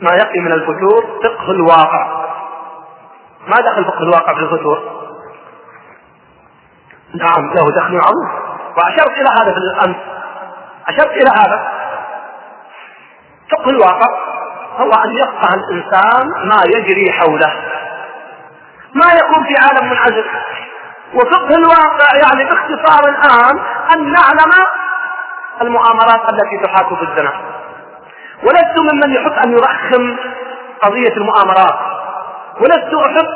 ما 0.00 0.14
يقي 0.14 0.40
من 0.40 0.52
الفتور 0.52 1.20
فقه 1.24 1.50
الواقع. 1.50 2.26
ما 3.46 3.56
دخل 3.60 3.84
فقه 3.84 4.02
الواقع 4.02 4.34
في 4.34 4.40
الفتور 4.40 4.78
نعم 7.14 7.54
له 7.54 7.70
دخل 7.76 8.00
عظيم 8.00 8.46
وأشرت 8.76 9.10
إلى 9.10 9.28
هذا 9.40 9.52
في 9.52 9.58
الأمس. 9.58 9.96
أشرت 10.88 11.10
إلى 11.10 11.30
هذا. 11.30 11.68
فقه 13.50 13.70
الواقع 13.70 14.06
هو 14.78 14.90
أن 14.90 15.10
يفقه 15.16 15.54
الإنسان 15.54 16.48
ما 16.48 16.62
يجري 16.66 17.12
حوله. 17.12 17.52
ما 18.94 19.12
يكون 19.12 19.44
في 19.44 19.54
عالم 19.62 19.90
منعزل. 19.90 20.24
وفقه 21.14 21.54
الواقع 21.54 22.16
يعني 22.22 22.44
باختصار 22.44 23.08
الآن 23.08 23.58
أن 23.94 24.12
نعلم 24.12 24.52
المؤامرات 25.62 26.32
التي 26.32 26.58
تحاك 26.64 26.86
في 26.94 27.02
الزنا. 27.02 27.32
ولست 28.42 28.92
ممن 28.92 29.14
يحب 29.16 29.32
أن 29.44 29.52
يرخم 29.52 30.16
قضية 30.82 31.16
المؤامرات. 31.16 31.78
ولست 32.60 32.94
أحب 33.06 33.26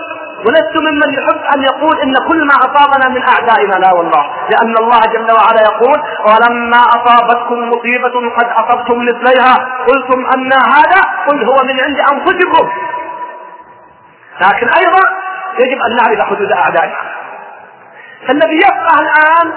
ولست 0.47 0.77
ممن 0.77 1.15
يحب 1.15 1.41
أن 1.55 1.63
يقول 1.63 2.01
إن 2.01 2.15
كل 2.29 2.47
ما 2.47 2.55
أصابنا 2.55 3.09
من 3.09 3.23
أعدائنا 3.29 3.75
لا 3.75 3.93
والله. 3.93 4.27
لأن 4.51 4.75
الله 4.79 5.01
جل 5.01 5.33
وعلا 5.33 5.63
يقول 5.63 6.03
ولما 6.27 6.79
أصابتكم 6.79 7.69
مصيبة 7.69 8.31
قد 8.37 8.47
أصبتم 8.47 8.99
مثليها. 8.99 9.69
قلتم 9.89 10.27
أن 10.35 10.53
هذا 10.53 11.01
قل 11.29 11.45
هو 11.45 11.57
من 11.65 11.81
عند 11.81 12.01
أنفسكم. 12.13 12.69
لكن 14.41 14.69
أيضا 14.69 15.03
يجب 15.59 15.83
أن 15.83 15.97
نعرف 15.97 16.21
حدود 16.21 16.53
أعدائنا. 16.53 16.97
فالذي 18.29 18.57
يفقه 18.57 19.01
الآن 19.01 19.53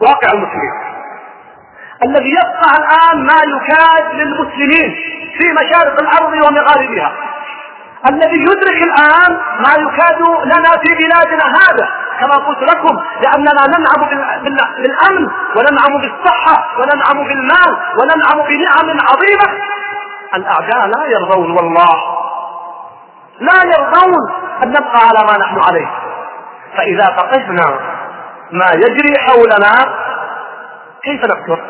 واقع 0.00 0.32
المسلمين. 0.32 0.89
الذي 2.04 2.30
يفقه 2.34 2.72
الآن 2.78 3.26
ما 3.26 3.40
يكاد 3.54 4.14
للمسلمين 4.14 4.94
في 5.38 5.52
مشارق 5.52 6.00
الأرض 6.02 6.32
ومغاربها. 6.32 7.12
الذي 8.10 8.40
يدرك 8.42 8.82
الآن 8.82 9.32
ما 9.36 9.72
يكاد 9.78 10.20
لنا 10.44 10.70
في 10.82 10.94
بلادنا 10.94 11.46
هذا. 11.58 11.88
كما 12.20 12.34
قلت 12.34 12.62
لكم 12.74 13.00
لأننا 13.22 13.66
ننعم 13.78 14.08
بالأمن 14.76 15.28
وننعم 15.56 16.00
بالصحة 16.00 16.78
وننعم 16.78 17.28
بالمال 17.28 17.76
وننعم 17.98 18.46
بنعم 18.48 18.98
عظيمة. 19.10 19.58
الأعداء 20.34 20.86
لا 20.86 21.04
يرضون 21.06 21.50
والله. 21.50 21.96
لا 23.40 23.62
يرضون 23.64 24.32
أن 24.62 24.68
نبقى 24.68 25.00
على 25.08 25.26
ما 25.32 25.38
نحن 25.38 25.60
عليه. 25.68 25.90
فإذا 26.76 27.06
فقدنا 27.16 27.66
ما 28.52 28.66
يجري 28.74 29.14
حولنا 29.18 29.94
كيف 31.02 31.24
نكفر؟ 31.24 31.60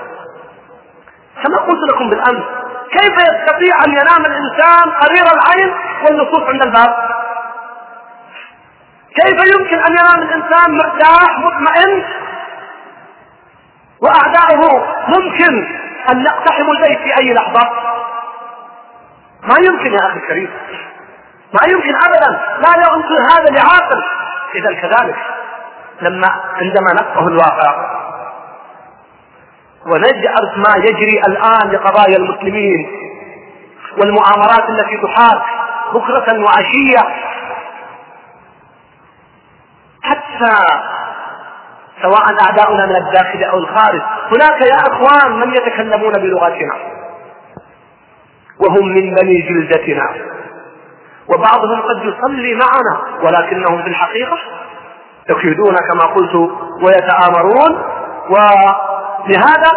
كما 1.45 1.57
قلت 1.59 1.93
لكم 1.93 2.11
بالأمس. 2.11 2.45
كيف 2.91 3.13
يستطيع 3.13 3.85
أن 3.87 3.93
ينام 3.93 4.25
الإنسان 4.27 4.91
قرير 4.91 5.25
العين 5.35 5.75
والنصوص 6.05 6.43
عند 6.49 6.63
الباب؟ 6.63 6.95
كيف 9.15 9.55
يمكن 9.55 9.79
أن 9.79 9.93
ينام 9.93 10.23
الإنسان 10.23 10.71
مرتاح 10.71 11.39
مطمئن؟ 11.39 12.05
وأعداؤه 14.01 14.87
ممكن 15.09 15.69
أن 16.13 16.25
يقتحموا 16.27 16.75
البيت 16.75 16.99
في 16.99 17.19
أي 17.19 17.35
لحظة؟ 17.35 17.71
ما 19.43 19.55
يمكن 19.65 19.93
يا 19.93 20.07
أخي 20.07 20.17
الكريم. 20.19 20.51
ما 21.53 21.73
يمكن 21.73 21.95
أبدا. 22.05 22.41
لا 22.59 22.95
يمكن 22.95 23.23
هذا 23.33 23.51
لعاقل. 23.51 24.03
إذا 24.55 24.73
كذلك 24.73 25.17
لما 26.01 26.29
عندما 26.55 26.93
نفقه 26.95 27.29
الواقع 27.29 27.75
ونجعل 29.91 30.45
ما 30.57 30.85
يجري 30.85 31.21
الآن 31.29 31.71
لقضايا 31.73 32.17
المسلمين 32.17 32.87
والمؤامرات 33.99 34.71
التي 34.71 34.97
تحاك 35.03 35.43
بكرة 35.95 36.45
وعشية. 36.45 37.17
حتى 40.03 40.57
سواء 42.03 42.43
أعداؤنا 42.43 42.87
من 42.87 42.97
الداخل 42.97 43.45
أو 43.45 43.59
الخارج 43.59 44.01
هناك 44.33 44.61
يا 44.63 44.77
أخوان 44.77 45.41
من 45.41 45.55
يتكلمون 45.55 46.13
بلغتنا 46.13 46.75
وهم 48.59 48.89
من 48.89 49.15
بني 49.15 49.41
جلدتنا 49.43 50.11
وبعضهم 51.29 51.81
قد 51.83 51.99
يصلي 52.05 52.55
معنا 52.55 53.23
ولكنهم 53.23 53.83
في 53.83 53.89
الحقيقة 53.89 54.39
يكيدون 55.31 55.77
كما 55.93 56.15
قلت 56.15 56.35
ويتآمرون 56.83 57.83
ولهذا 59.25 59.71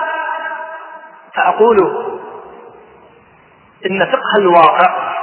فأقول 1.36 1.78
إن 3.86 4.06
فقه 4.06 4.38
الواقع 4.38 5.14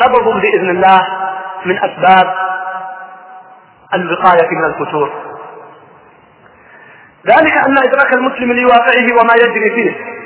سبب 0.00 0.40
بإذن 0.40 0.70
الله 0.70 1.00
من 1.64 1.78
أسباب 1.78 2.34
الوقاية 3.94 4.48
من 4.50 4.64
الفتور. 4.64 5.10
ذلك 7.26 7.56
أن 7.66 7.78
إدراك 7.78 8.14
المسلم 8.14 8.52
لواقعه 8.52 9.20
وما 9.20 9.34
يجري 9.34 9.70
فيه. 9.70 10.16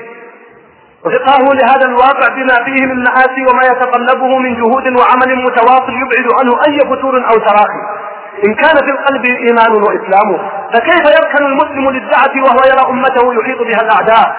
وفقهه 1.05 1.55
لهذا 1.55 1.87
الواقع 1.87 2.35
بما 2.35 2.65
فيه 2.65 2.87
من 2.87 3.05
مآسي 3.05 3.47
وما 3.51 3.63
يتطلبه 3.65 4.39
من 4.39 4.55
جهود 4.55 4.99
وعمل 4.99 5.45
متواصل 5.45 5.93
يبعد 5.93 6.27
عنه 6.41 6.53
أي 6.69 6.79
فتور 6.79 7.17
أو 7.17 7.39
تراخي. 7.39 8.10
إن 8.47 8.55
كان 8.55 8.77
في 8.87 8.91
القلب 8.93 9.25
إيمان 9.25 9.73
وإسلام 9.83 10.29
فكيف 10.73 11.05
يركن 11.19 11.45
المسلم 11.47 11.91
للدعة 11.91 12.35
وهو 12.45 12.61
يرى 12.73 12.91
أمته 12.91 13.35
يحيط 13.41 13.59
بها 13.63 13.81
الأعداء؟ 13.81 14.37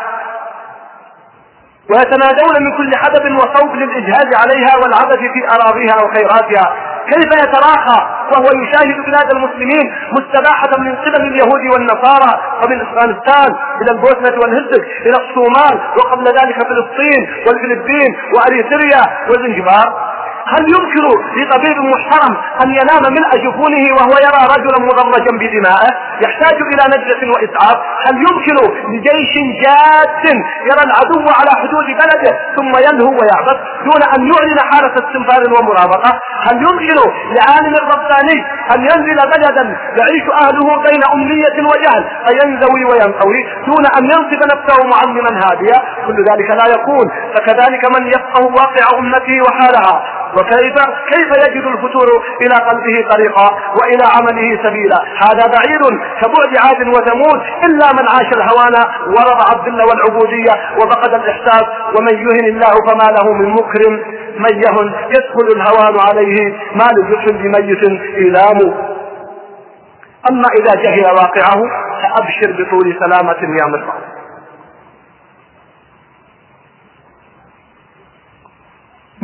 ويتنادون 1.89 2.63
من 2.63 2.77
كل 2.77 2.95
حدب 2.97 3.35
وصوب 3.35 3.75
للإجهاد 3.75 4.33
عليها 4.35 4.75
والعبث 4.81 5.17
في 5.19 5.47
أراضيها 5.55 5.95
وخيراتها. 6.03 6.73
كيف 7.11 7.31
يتراخى 7.43 7.99
وهو 8.33 8.45
يشاهد 8.63 9.05
بلاد 9.05 9.31
المسلمين 9.35 9.93
مستباحة 10.11 10.69
من 10.79 10.95
قبل 10.95 11.21
اليهود 11.27 11.61
والنصارى 11.73 12.39
ومن 12.63 12.81
أفغانستان 12.81 13.51
إلى 13.81 13.91
البوسنة 13.91 14.39
والهرسك 14.41 14.83
إلى 15.05 15.15
الصومال 15.23 15.79
وقبل 15.97 16.25
ذلك 16.25 16.55
فلسطين 16.67 17.29
والفلبين 17.47 18.15
وأريتريا 18.35 19.01
وزنجبار؟ 19.29 20.10
هل 20.53 20.63
يمكن 20.75 21.03
لطبيب 21.37 21.77
محترم 21.93 22.33
أن 22.63 22.69
ينام 22.79 23.03
ملء 23.17 23.31
جفونه 23.45 23.83
وهو 23.97 24.13
يرى 24.27 24.41
رجلا 24.55 24.77
مضرجا 24.87 25.31
بدمائه؟ 25.41 25.89
يحتاج 26.25 26.57
إلى 26.71 26.83
نجدة 26.93 27.21
وإسعاف. 27.33 27.77
هل 28.05 28.15
يمكن 28.27 28.55
لجيش 28.93 29.33
جاد 29.63 30.25
يرى 30.69 30.83
العدو 30.87 31.19
على 31.39 31.51
حدود 31.61 31.85
بلده 32.01 32.31
ثم 32.57 32.71
يلهو 32.87 33.11
ويعبث 33.19 33.57
دون 33.87 34.01
أن 34.15 34.21
يعلن 34.31 34.59
حالة 34.71 34.93
استنفار 35.03 35.41
ومرابطة 35.55 36.11
هل 36.47 36.55
يمكن 36.67 36.97
لعالم 37.37 37.75
رباني 37.93 38.37
أن 38.75 38.79
ينزل 38.89 39.19
بلدا 39.33 39.63
يعيش 39.99 40.25
أهله 40.43 40.67
بين 40.87 41.01
أمنية 41.15 41.57
وجهل 41.71 42.03
فينزوي 42.27 42.83
وينقوي 42.91 43.39
دون 43.67 43.85
أن 43.97 44.03
ينصب 44.13 44.41
نفسه 44.53 44.77
معلما 44.93 45.31
هاديا؟ 45.45 45.77
كل 46.07 46.17
ذلك 46.29 46.49
لا 46.49 46.65
يكون 46.75 47.05
فكذلك 47.35 47.83
من 47.99 48.07
يفقه 48.07 48.45
واقع 48.45 48.85
أمته 48.99 49.37
وحالها. 49.45 50.20
وكيف 50.37 50.75
كيف 51.11 51.29
يجد 51.45 51.65
الفتور 51.65 52.07
إلى 52.41 52.55
قلبه 52.55 53.09
طريقا 53.11 53.49
وإلى 53.81 54.03
عمله 54.15 54.63
سبيلا؟ 54.63 54.99
هذا 55.23 55.47
بعيد 55.47 55.81
كبعد 56.21 56.57
عاد 56.65 56.87
وثمود 56.87 57.41
إلا 57.63 57.91
من 57.93 58.07
عاش 58.09 58.29
الهوان 58.37 58.75
ورضع 59.07 59.45
الذل 59.55 59.81
والعبودية 59.81 60.51
وفقد 60.77 61.13
الاحساس 61.13 61.63
ومن 61.95 62.13
يهن 62.17 62.45
الله 62.45 62.73
فما 62.87 63.11
له 63.17 63.33
من 63.33 63.49
مكرم. 63.49 63.93
من 64.37 64.63
يهن 64.63 64.93
يدخل 65.09 65.47
الهوان 65.55 65.99
عليه. 66.09 66.53
ما 66.75 66.87
لجحن 66.97 67.37
بميت 67.37 67.83
إيلام 68.15 68.91
أما 70.29 70.47
إذا 70.59 70.81
جهل 70.83 71.05
واقعه 71.05 71.61
فأبشر 72.01 72.63
بطول 72.63 72.97
سلامة 72.99 73.57
يا 73.59 73.67
مصر 73.67 73.93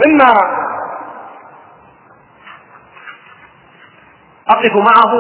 مما 0.06 0.34
أقف 4.50 4.76
معه 4.76 5.14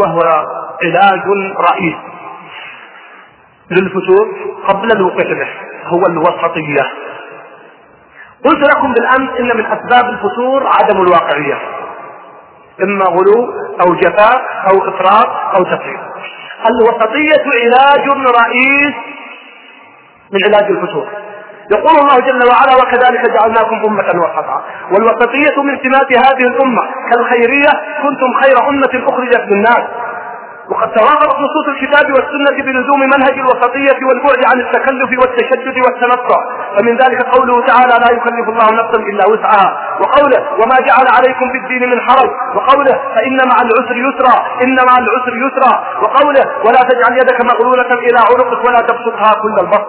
وهو 0.00 0.20
علاج 0.84 1.22
رئيس 1.70 1.94
للفتور 3.70 4.28
قبل 4.68 4.92
الوقوع 4.92 5.24
به 5.24 5.48
هو 5.86 6.06
الوسطية. 6.06 6.82
قلت 8.44 8.74
لكم 8.74 8.92
بالأمس 8.92 9.40
إن 9.40 9.56
من 9.56 9.66
أسباب 9.66 10.04
الفتور 10.10 10.66
عدم 10.66 11.02
الواقعية 11.02 11.58
إما 12.82 13.04
غلو 13.04 13.52
أو 13.80 13.94
جفاء 13.94 14.42
أو 14.70 14.88
إفراط 14.88 15.56
أو 15.56 15.64
تفريط. 15.64 16.00
الوسطية 16.66 17.44
علاج 17.64 18.08
رئيس 18.08 18.94
من 20.32 20.40
علاج 20.44 20.70
الفتور 20.70 21.08
يقول 21.70 21.94
الله 22.02 22.16
جل 22.18 22.40
وعلا 22.50 22.74
وكذلك 22.82 23.22
جعلناكم 23.30 23.76
أمة 23.88 24.08
وسطا. 24.24 24.62
والوسطية 24.92 25.62
من 25.62 25.78
سمات 25.84 26.10
هذه 26.26 26.44
الأمة 26.52 26.82
كالخيرية 27.10 27.72
كنتم 28.02 28.30
خير 28.42 28.68
أمة 28.68 28.92
أخرجت 29.08 29.42
للناس. 29.50 29.84
وقد 30.70 30.90
توافرت 30.92 31.36
نصوص 31.46 31.66
الكتاب 31.68 32.06
والسنة 32.14 32.64
بلزوم 32.66 33.00
منهج 33.00 33.36
الوسطية 33.38 33.98
والبعد 34.08 34.40
عن 34.50 34.60
التكلف 34.60 35.10
والتشدد 35.20 35.76
والتنطع 35.84 36.38
فمن 36.76 36.96
ذلك 36.96 37.22
قوله 37.22 37.66
تعالى 37.66 37.94
لا 38.04 38.10
يكلف 38.16 38.48
الله 38.48 38.68
نفسا 38.80 38.98
إلا 39.10 39.24
وسعها 39.32 39.68
وقوله 40.00 40.40
وما 40.60 40.76
جعل 40.88 41.06
عليكم 41.16 41.46
في 41.52 41.58
الدين 41.58 41.90
من 41.90 42.00
حرج 42.00 42.30
وقوله 42.56 42.94
فإن 43.14 43.36
مع 43.50 43.56
العسر 43.66 43.96
يسرا 44.06 44.36
إن 44.64 44.76
مع 44.88 44.94
العسر 44.98 45.34
يسرا 45.46 45.72
وقوله 46.02 46.44
ولا 46.66 46.80
تجعل 46.90 47.18
يدك 47.18 47.38
مغلولة 47.52 47.90
إلى 48.06 48.18
عنقك 48.30 48.64
ولا 48.68 48.80
تبسطها 48.80 49.32
كل 49.42 49.54
البسط 49.60 49.86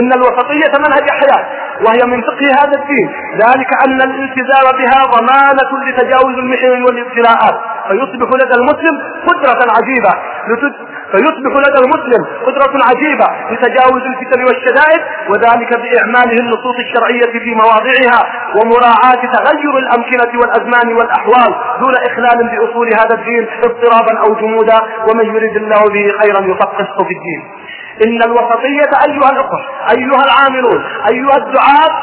إن 0.00 0.12
الوسطية 0.12 0.72
منهج 0.86 1.06
حياة 1.20 1.44
وهي 1.84 2.00
من 2.12 2.20
فقه 2.22 2.46
هذا 2.62 2.76
الدين. 2.82 3.08
ذلك 3.44 3.70
أن 3.86 3.98
الالتزام 4.02 4.66
بها 4.78 5.00
ضمانة 5.16 5.70
لتجاوز 5.88 6.34
المحن 6.38 6.82
والابتلاءات. 6.82 7.56
فيصبح 7.88 8.28
لدى 8.42 8.54
المسلم 8.60 8.94
قدرة 9.28 9.60
عجيبة 9.76 10.12
فيصبح 11.12 11.52
لدى 11.66 11.78
المسلم 11.84 12.22
قدرة 12.46 12.84
عجيبة 12.90 13.26
لتجاوز 13.50 14.02
الفتن 14.12 14.44
والشدائد 14.44 15.00
وذلك 15.30 15.70
بإعماله 15.82 16.36
النصوص 16.40 16.76
الشرعية 16.86 17.38
في 17.44 17.54
مواضعها 17.54 18.20
ومراعاة 18.56 19.22
تغير 19.36 19.78
الأمكنة 19.78 20.40
والأزمان 20.40 20.94
والأحوال 20.96 21.54
دون 21.80 21.94
إخلال 22.10 22.38
بأصول 22.50 22.88
هذا 23.00 23.14
الدين 23.18 23.46
اضطرابا 23.64 24.18
أو 24.24 24.34
جمودا 24.34 24.78
ومن 25.10 25.24
يريد 25.36 25.56
الله 25.56 25.82
به 25.94 26.06
خيرا 26.22 26.40
يفقهه 26.52 27.04
في 27.08 27.14
الدين. 27.18 27.40
إن 28.04 28.22
الوسطية 28.22 28.90
أيها 29.08 29.30
الأخوة 29.30 29.64
أيها 29.90 30.24
العاملون 30.24 30.84
أيها 31.10 31.36
الدعاة 31.36 32.02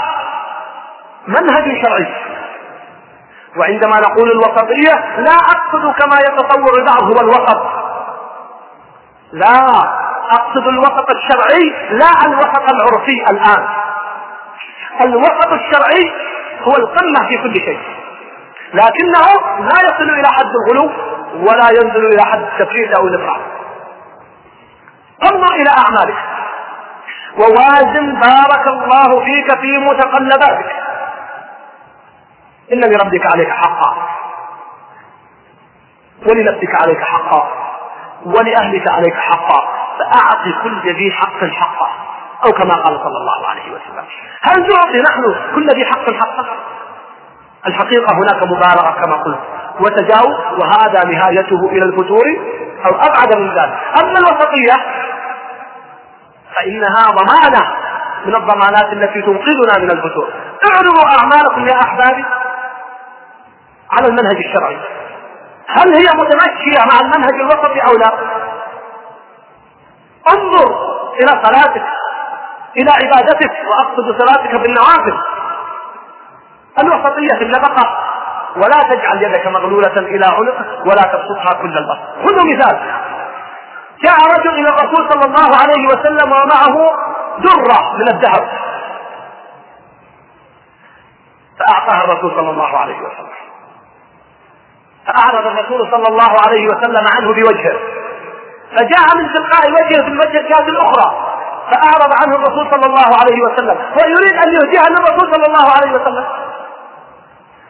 منهج 1.27 1.85
شرعي. 1.85 2.07
وعندما 3.57 3.99
نقول 3.99 4.31
الوسطية 4.31 4.93
لا 5.17 5.35
أقصد 5.35 5.93
كما 5.99 6.15
يتصور 6.19 6.79
البعض 6.79 7.03
هو 7.03 7.21
الوسط. 7.21 7.61
لا 9.31 9.69
أقصد 10.31 10.67
الوسط 10.67 11.07
الشرعي 11.15 11.73
لا 11.91 12.25
الوسط 12.25 12.71
العرفي 12.73 13.23
الآن. 13.31 13.67
الوسط 15.01 15.51
الشرعي 15.51 16.11
هو 16.63 16.71
القمة 16.77 17.27
في 17.29 17.37
كل 17.37 17.53
شيء. 17.53 17.79
لكنه 18.73 19.25
لا 19.59 19.79
يصل 19.81 20.09
إلى 20.19 20.27
حد 20.27 20.51
الغلو 20.55 20.91
ولا 21.35 21.69
ينزل 21.69 22.05
إلى 22.13 22.25
حد 22.25 22.39
التفريط 22.41 22.97
أو 22.97 23.07
الإفراط 23.07 23.39
انظر 25.23 25.55
إلى 25.55 25.69
اعمالك. 25.69 26.17
ووازن 27.37 28.13
بارك 28.13 28.67
الله 28.67 29.25
فيك 29.25 29.59
في 29.59 29.77
متقلباتك. 29.77 30.75
إن 32.73 32.81
لربك 32.81 33.31
عليك 33.33 33.49
حقا. 33.49 33.95
ولنفسك 36.29 36.81
عليك 36.81 37.01
حقا. 37.01 37.49
ولأهلك 38.25 38.87
عليك 38.87 39.15
حقا. 39.15 39.79
فأعطي 39.99 40.53
كل 40.63 40.89
ذي 40.89 41.11
حق 41.11 41.45
حقه 41.45 41.87
أو 42.45 42.51
كما 42.51 42.75
قال 42.75 42.99
صلى 43.03 43.17
الله 43.17 43.47
عليه 43.47 43.71
وسلم. 43.71 44.05
هل 44.41 44.61
نعطي 44.61 45.01
نحن 45.01 45.53
كل 45.55 45.67
ذي 45.67 45.85
حق 45.85 46.13
حقه 46.13 46.45
الحقيقة 47.67 48.15
هناك 48.15 48.43
مبالغة 48.43 48.91
كما 49.03 49.15
قلت. 49.15 49.39
وتجاوز 49.79 50.61
وهذا 50.61 51.03
نهايته 51.03 51.69
إلى 51.71 51.85
الفتور 51.85 52.25
أو 52.85 52.95
أبعد 52.95 53.35
من 53.37 53.49
ذلك. 53.49 53.79
أما 54.01 54.19
الوسطية 54.19 54.73
فإنها 56.55 57.11
ضمانة 57.11 57.71
من 58.25 58.35
الضمانات 58.35 58.93
التي 58.93 59.21
تنقذنا 59.21 59.79
من 59.79 59.91
الفتور. 59.91 60.29
اعرضوا 60.65 61.19
أعمالكم 61.19 61.67
يا 61.67 61.81
أحبابي 61.81 62.25
على 63.91 64.07
المنهج 64.07 64.37
الشرعي. 64.37 64.79
هل 65.67 65.93
هي 65.95 66.05
متمشية 66.15 66.85
مع 66.91 66.99
المنهج 66.99 67.33
الوسطي 67.33 67.79
أو 67.79 67.97
لا؟ 67.97 68.11
انظر 70.33 70.89
إلى 71.19 71.43
صلاتك 71.43 71.85
إلى 72.77 72.91
عبادتك 72.91 73.51
وأقصد 73.69 74.21
صلاتك 74.21 74.61
بالنوافل. 74.61 75.17
الوسطية 76.79 77.37
في 77.37 77.43
النفقة 77.43 77.97
ولا 78.55 78.83
تجعل 78.89 79.23
يدك 79.23 79.47
مغلولة 79.47 79.97
إلى 79.97 80.25
عنقك 80.25 80.85
ولا 80.85 81.01
تبسطها 81.01 81.61
كل 81.61 81.77
البسط. 81.77 82.25
خذوا 82.25 82.43
مثال. 82.53 82.79
جاء 84.03 84.17
رجل 84.39 84.49
إلى 84.49 84.69
الرسول 84.69 85.09
صلى 85.11 85.25
الله 85.25 85.57
عليه 85.57 85.87
وسلم 85.87 86.31
ومعه 86.31 86.75
درة 87.37 87.97
من 87.97 88.07
الذهب. 88.07 88.49
فأعطاها 91.59 92.03
الرسول 92.03 92.31
صلى 92.31 92.49
الله 92.49 92.77
عليه 92.77 92.97
وسلم. 92.97 93.29
فأعرض 95.07 95.47
الرسول 95.47 95.91
صلى 95.91 96.07
الله 96.07 96.31
عليه 96.47 96.67
وسلم 96.67 97.07
عنه 97.15 97.33
بوجهه. 97.33 97.79
فجاء 98.77 99.17
من 99.17 99.33
تلقاء 99.33 99.71
وجهه 99.71 100.01
في 100.01 100.07
الوجه 100.07 100.39
الجهة 100.39 100.67
الأخرى. 100.67 101.35
فأعرض 101.71 102.13
عنه 102.21 102.35
الرسول 102.35 102.67
صلى 102.71 102.85
الله 102.85 103.17
عليه 103.21 103.41
وسلم. 103.41 103.77
ويريد 103.97 104.33
أن 104.33 104.53
يهديها 104.53 104.89
للرسول 104.89 105.33
صلى 105.33 105.45
الله 105.45 105.71
عليه 105.77 105.91
وسلم. 105.91 106.25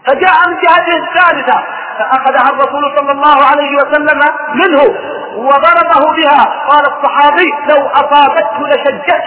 فجاء 0.07 0.49
من 0.49 0.55
جهته 0.55 0.95
الثالثة. 0.97 1.63
فأخذها 1.99 2.49
الرسول 2.49 2.97
صلى 2.97 3.11
الله 3.11 3.45
عليه 3.45 3.75
وسلم 3.75 4.19
منه. 4.53 5.18
وضربه 5.39 6.15
بها. 6.15 6.65
قال 6.69 6.83
الصحابي 6.93 7.49
لو 7.69 7.87
أصابته 7.87 8.67
لشجته 8.67 9.21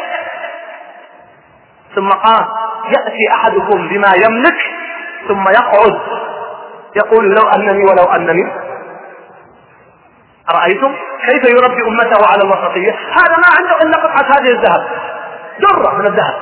ثم 1.94 2.08
قال 2.08 2.46
يأتي 2.86 3.34
أحدكم 3.34 3.88
بما 3.88 4.12
يملك 4.26 4.58
ثم 5.28 5.48
يقعد. 5.48 6.00
يقول 6.96 7.24
لو 7.24 7.48
أنني 7.48 7.84
ولو 7.84 8.04
أنني. 8.04 8.52
أرأيتم؟ 10.50 10.94
كيف 11.28 11.44
يربي 11.44 11.82
أمته 11.88 12.26
على 12.32 12.42
الوسطية 12.44 12.92
هذا 12.92 13.36
ما 13.36 13.48
عنده 13.58 13.76
إلا 13.82 13.96
قطعة 13.96 14.38
هذه 14.38 14.50
الذهب. 14.50 14.88
درة 15.60 15.94
من 15.94 16.06
الذهب. 16.06 16.34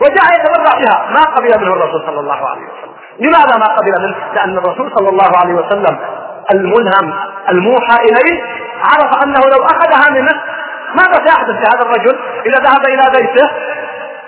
وجاء 0.00 0.40
يتبرع 0.40 0.78
بها. 0.80 1.10
ما 1.10 1.20
قبل 1.20 1.60
منه 1.60 1.72
الرسول 1.72 2.02
صلى 2.06 2.20
الله 2.20 2.48
عليه 2.48 2.62
وسلم. 2.62 2.92
لماذا 3.18 3.56
ما 3.56 3.76
قبل 3.76 4.02
منه؟ 4.02 4.16
لأن 4.34 4.58
الرسول 4.58 4.92
صلى 4.98 5.08
الله 5.08 5.38
عليه 5.38 5.54
وسلم 5.54 5.98
الملهم 6.54 7.14
الموحى 7.48 7.96
إليه 8.04 8.42
عرف 8.84 9.24
أنه 9.24 9.40
لو 9.40 9.64
أخذها 9.64 10.10
منه 10.10 10.40
ماذا 10.94 11.26
سيحدث 11.26 11.50
لهذا 11.50 11.82
الرجل؟ 11.82 12.18
إذا 12.46 12.58
ذهب 12.58 12.86
إلى 12.86 13.02
بيته 13.20 13.50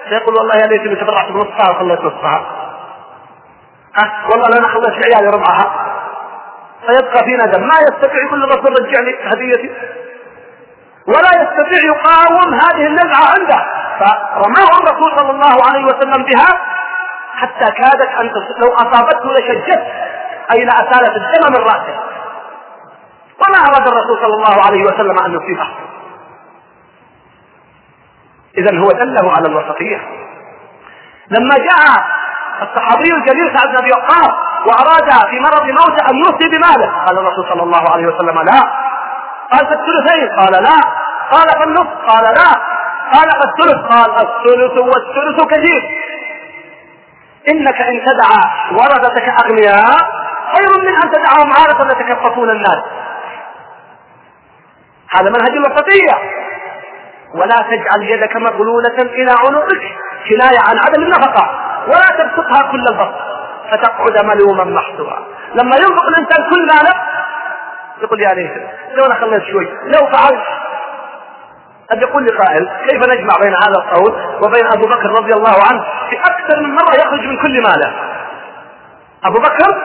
سيقول 0.09 0.35
والله 0.37 0.55
يا 0.57 0.67
ليتني 0.67 0.97
تبرعت 0.97 1.29
بنصفها 1.33 1.71
وخليت 1.71 2.01
نصفها 2.01 2.47
أه 3.99 4.31
والله 4.31 4.49
لا 4.49 4.69
خليت 4.69 5.07
عيالي 5.07 5.31
ربعها. 5.31 5.87
فيبقى 6.87 7.25
في 7.25 7.37
ندم. 7.37 7.61
ما 7.61 7.75
يستطيع 7.81 8.23
يقول 8.27 8.45
الرسول 8.45 8.73
رجع 8.81 9.01
لي 9.01 9.17
هديتي. 9.25 9.71
ولا 11.07 11.43
يستطيع 11.43 11.85
يقاوم 11.85 12.55
هذه 12.55 12.87
النزعة 12.87 13.23
عنده. 13.39 13.67
فرماه 13.99 14.79
الرسول 14.79 15.19
صلى 15.19 15.31
الله 15.31 15.57
عليه 15.71 15.85
وسلم 15.85 16.25
بها 16.25 16.49
حتى 17.35 17.73
كادت 17.73 18.21
أن 18.21 18.27
لو 18.63 18.75
أصابته 18.75 19.33
لشجت 19.33 19.83
أي 20.53 20.65
لأسالت 20.65 21.17
الدم 21.17 21.53
من 21.53 21.65
رأسه؟ 21.65 22.10
وما 23.41 23.59
أراد 23.59 23.89
الرسول 23.89 24.19
صلى 24.23 24.35
الله 24.35 24.67
عليه 24.67 24.85
وسلم 24.85 25.19
أن 25.19 25.35
يصيبه. 25.35 25.69
إذا 28.59 28.79
هو 28.79 28.91
دله 28.91 29.33
على 29.33 29.49
الوسطية. 29.49 30.01
لما 31.31 31.57
جاء 31.57 32.05
الصحابي 32.63 33.15
الجليل 33.15 33.59
سعد 33.59 33.69
بن 33.69 33.77
أبي 33.77 33.91
وقاص 33.93 34.31
وأراد 34.67 35.29
في 35.31 35.41
مرض 35.41 35.63
موته 35.63 36.11
أن 36.11 36.17
يوصي 36.17 36.49
بماله 36.49 37.05
قال 37.07 37.19
الرسول 37.19 37.45
صلى 37.53 37.63
الله 37.63 37.91
عليه 37.91 38.07
وسلم 38.07 38.39
لا. 38.39 38.61
قال 39.53 39.67
في 39.67 39.75
الثلثين؟ 39.75 40.29
قال 40.39 40.63
لا. 40.63 40.81
قال 41.33 41.49
في 41.59 41.65
النصف؟ 41.65 41.95
قال 42.09 42.25
لا. 42.25 42.51
قال 43.13 43.31
في 43.31 43.45
الثلث؟ 43.45 43.93
قال 43.93 44.11
الثلث 44.11 44.79
والثلث 44.79 45.45
كثير. 45.45 45.83
إنك 47.49 47.81
إن 47.81 48.05
تدعى 48.05 48.73
ورثتك 48.73 49.29
أغنياء 49.45 50.21
خير 50.57 50.79
من 50.79 51.03
أن 51.03 51.11
تدعهم 51.11 51.53
عارة 51.53 51.93
يتكففون 51.93 52.51
الناس. 52.51 52.79
هذا 55.15 55.31
منهج 55.31 55.57
الوسطية 55.57 56.17
ولا 57.35 57.57
تجعل 57.71 58.03
يدك 58.03 58.37
مغلولة 58.37 58.97
إلى 59.03 59.31
عنقك 59.31 59.83
كناية 60.29 60.59
عن 60.69 60.79
عدم 60.79 61.03
النفقة. 61.03 61.51
ولا 61.87 62.07
تبسطها 62.19 62.73
كل 62.73 62.81
البسط. 62.91 63.15
فتقعد 63.71 64.25
ملوما 64.25 64.65
محسورا 64.65 65.27
لما 65.55 65.77
ينفق 65.77 66.05
الإنسان 66.09 66.51
كل 66.51 66.67
ماله 66.67 66.95
يقول 68.03 68.21
يا 68.21 68.35
ليت. 68.35 68.53
لو 68.95 69.07
أنا 69.07 69.15
خليت 69.15 69.43
شوي. 69.43 69.67
لو 69.67 70.07
فعلت. 70.07 70.45
قد 71.91 72.03
يقول 72.03 72.23
لي 72.23 72.31
قائل 72.39 72.71
كيف 72.89 73.03
نجمع 73.03 73.35
بين 73.43 73.55
هذا 73.55 73.77
القول 73.77 74.13
وبين 74.43 74.67
أبو 74.67 74.87
بكر 74.87 75.11
رضي 75.11 75.33
الله 75.33 75.55
عنه؟ 75.71 75.85
في 76.11 76.17
أكثر 76.19 76.61
من 76.61 76.75
مرة 76.75 76.95
يخرج 76.95 77.27
من 77.27 77.37
كل 77.37 77.63
ماله. 77.63 77.95
أبو 79.25 79.39
بكر 79.39 79.83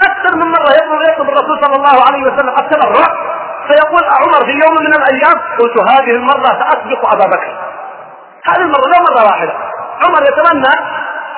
أكثر 0.00 0.36
من 0.36 0.46
مرة 0.46 0.72
يطلب 0.72 1.02
يطلب 1.12 1.28
الرسول 1.28 1.64
صلى 1.64 1.76
الله 1.76 2.04
عليه 2.06 2.22
وسلم 2.22 2.54
التبرع 2.58 3.35
فيقول 3.68 4.04
عمر 4.04 4.46
في 4.46 4.52
يوم 4.52 4.76
من 4.80 4.94
الأيام 4.94 5.56
قلت 5.58 5.90
هذه 5.90 6.10
المرة 6.10 6.44
سأسبق 6.44 7.14
أبا 7.14 7.26
بكر. 7.26 7.58
هذه 8.44 8.62
المرة 8.62 8.88
لا 8.92 8.98
مرة 9.00 9.24
واحدة. 9.24 9.52
عمر 10.04 10.22
يتمنى 10.22 10.74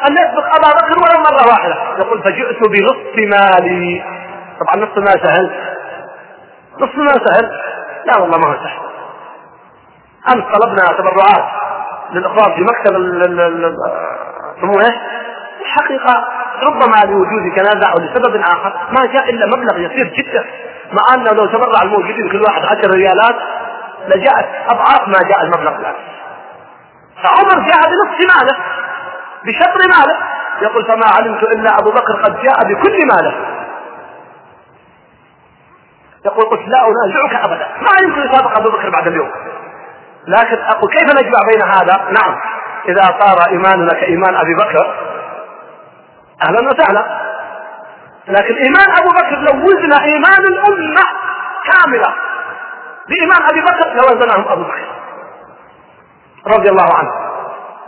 أن 0.09 0.13
يسبق 0.13 0.57
أبا 0.57 0.69
بكر 0.79 0.99
ولو 0.99 1.23
مرة 1.23 1.49
واحدة. 1.49 1.77
يقول 1.99 2.23
فجئت 2.23 2.59
بنصف 2.69 3.17
مالي. 3.19 4.05
طبعا 4.61 4.85
نصف 4.85 4.99
ما 4.99 5.27
سهل. 5.27 5.75
نصف 6.81 6.97
ما 6.97 7.27
سهل. 7.27 7.61
لا 8.05 8.19
والله 8.19 8.39
ما 8.39 8.49
هو 8.49 8.55
سهل. 8.55 8.89
أمس 10.33 10.45
طلبنا 10.55 10.85
تبرعات 10.99 11.45
للإخوان 12.13 12.55
في 12.55 12.63
مكتب 12.63 12.95
سموه 14.61 14.83
الحقيقة 15.61 16.25
ربما 16.63 17.13
لوجود 17.13 17.55
جنازه 17.57 17.93
أو 17.93 17.99
لسبب 17.99 18.37
آخر. 18.37 18.73
ما 18.91 19.07
جاء 19.07 19.31
إلا 19.31 19.47
مبلغ 19.47 19.79
يسير 19.79 20.07
جدا. 20.07 20.45
مع 20.93 21.15
انه 21.15 21.31
لو 21.31 21.47
تبرع 21.47 21.83
الموجودين 21.83 22.29
كل 22.33 22.43
واحد 22.43 22.63
عشر 22.65 22.91
ريالات 22.91 23.37
لجاءت 24.09 24.49
أضعاف 24.69 25.09
ما 25.09 25.19
جاء 25.29 25.43
المبلغ 25.43 25.77
الان 25.81 25.95
فعمر 27.23 27.67
جاء 27.69 27.91
بنصف 27.91 28.37
ماله 28.37 28.57
بشطر 29.45 29.89
ماله. 29.89 30.17
يقول 30.63 30.85
فما 30.85 31.07
علمت 31.19 31.43
إلا 31.43 31.79
أبو 31.79 31.91
بكر 31.91 32.23
قد 32.23 32.43
جاء 32.43 32.65
بكل 32.65 32.99
ماله. 33.07 33.35
يقول 36.27 36.45
قلت 36.45 36.69
لا 36.69 36.79
أنازعك 36.89 37.45
ابدا. 37.45 37.69
ما 37.81 37.91
يمكن 38.03 38.21
يسابق 38.21 38.59
أبو 38.59 38.71
بكر 38.71 38.91
بعد 38.91 39.07
اليوم. 39.07 39.31
لكن 40.27 40.59
أقول 40.59 40.91
كيف 40.91 41.15
نجمع 41.15 41.39
بين 41.53 41.63
هذا؟ 41.63 41.97
نعم. 42.11 42.41
إذا 42.89 43.03
صار 43.03 43.49
إيماننا 43.51 43.93
كإيمان 44.01 44.35
أبي 44.35 44.55
بكر 44.55 44.95
أهلا 46.47 46.61
وسهلا. 46.61 47.05
لكن 48.29 48.55
إيمان 48.55 48.97
أبو 49.01 49.09
بكر 49.09 49.39
لو 49.39 49.65
وزن 49.67 49.93
إيمان 49.93 50.45
الأمة 50.53 51.03
كاملة. 51.65 52.15
بإيمان 53.09 53.43
أبي 53.51 53.61
بكر 53.61 53.93
لوزنهم 53.95 54.49
أبو 54.49 54.63
بكر. 54.63 54.89
رضي 56.47 56.71
الله 56.71 56.95
عنه. 56.95 57.11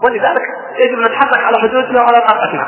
ولذلك 0.04 0.42
يجب 0.78 0.98
أن 0.98 1.04
نتحرك 1.04 1.44
على 1.44 1.58
حدودنا 1.58 2.02
وعلى 2.02 2.26
طاقتنا. 2.28 2.66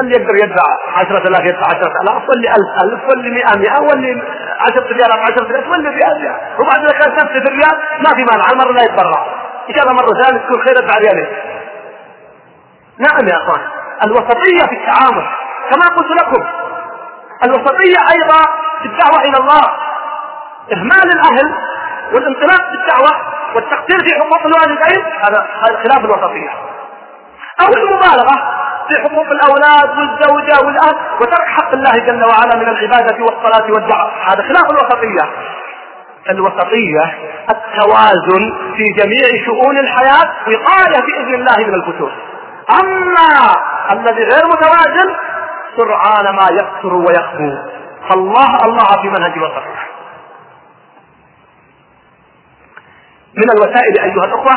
اللي 0.00 0.12
يقدر 0.12 0.34
يدفع 0.34 0.64
10000 0.96 1.44
يدفع 1.44 1.66
10000 1.66 2.28
واللي 2.28 2.48
1000 2.48 2.82
1000 2.82 3.08
واللي 3.08 3.30
100 3.30 3.56
100 3.56 3.80
واللي 3.80 4.22
10 4.60 4.92
ريالات 4.92 5.18
10 5.18 5.44
ريالات 5.44 5.68
واللي 5.68 5.88
ريال 5.88 6.12
ريال. 6.22 6.36
وبعد 6.58 6.80
ذلك 6.84 6.98
كان 6.98 7.12
نفس 7.12 7.36
الريال 7.36 7.76
ما 7.98 8.14
في 8.16 8.24
مانع 8.24 8.44
المرة 8.52 8.72
لا 8.72 8.82
يتبرع. 8.82 9.26
إن 9.68 9.74
شاء 9.74 9.82
الله 9.82 9.94
مرة 9.94 10.22
ثانية 10.22 10.40
تكون 10.40 10.62
خير 10.62 10.78
أدفع 10.78 10.98
ريالين. 10.98 11.28
نعم 12.98 13.28
يا 13.28 13.36
أخوان. 13.36 13.77
الوسطية 14.04 14.62
في 14.68 14.74
التعامل. 14.74 15.26
كما 15.70 15.86
قلت 15.96 16.22
لكم 16.22 16.44
الوسطية 17.44 17.96
أيضا 18.12 18.42
في 18.82 18.86
الدعوة 18.88 19.20
إلى 19.20 19.38
الله. 19.40 19.64
إهمال 20.72 21.12
الأهل 21.12 21.54
والانطلاق 22.14 22.60
في 22.60 22.74
الدعوة 22.74 23.26
والتقصير 23.54 23.98
في 24.04 24.20
حقوق 24.20 24.46
الوالدين 24.46 25.04
هذا 25.24 25.46
خلاف 25.60 26.04
الوسطية. 26.04 26.50
أو 27.60 27.66
المبالغة 27.76 28.58
في 28.88 29.02
حقوق 29.02 29.26
الأولاد 29.26 29.98
والزوجة 29.98 30.66
والاهل 30.66 30.96
وترك 31.20 31.46
حق 31.46 31.72
الله 31.72 31.90
جل 31.90 32.24
وعلا 32.24 32.56
من 32.56 32.68
العبادة 32.68 33.24
والصلاة 33.24 33.70
والدعاء. 33.72 34.10
هذا 34.28 34.42
خلاف 34.42 34.70
الوسطية. 34.70 35.30
الوسطية 36.30 37.18
التوازن 37.50 38.74
في 38.76 38.84
جميع 39.02 39.44
شؤون 39.46 39.78
الحياة 39.78 40.32
وقاية 40.46 41.00
بإذن 41.00 41.34
الله 41.34 41.56
من 41.66 41.74
الفتور. 41.74 42.12
أما 42.70 43.54
الذي 43.92 44.22
غير 44.24 44.46
متوازن 44.46 45.16
سرعان 45.76 46.36
ما 46.36 46.46
يكثر 46.52 46.94
ويخفو. 46.94 47.50
فالله 48.08 48.64
الله 48.64 49.02
في 49.02 49.08
منهج 49.08 49.32
الوسطيه 49.32 49.88
من 53.34 53.50
الوسائل 53.56 53.98
أيها 54.00 54.24
الأخوة 54.24 54.54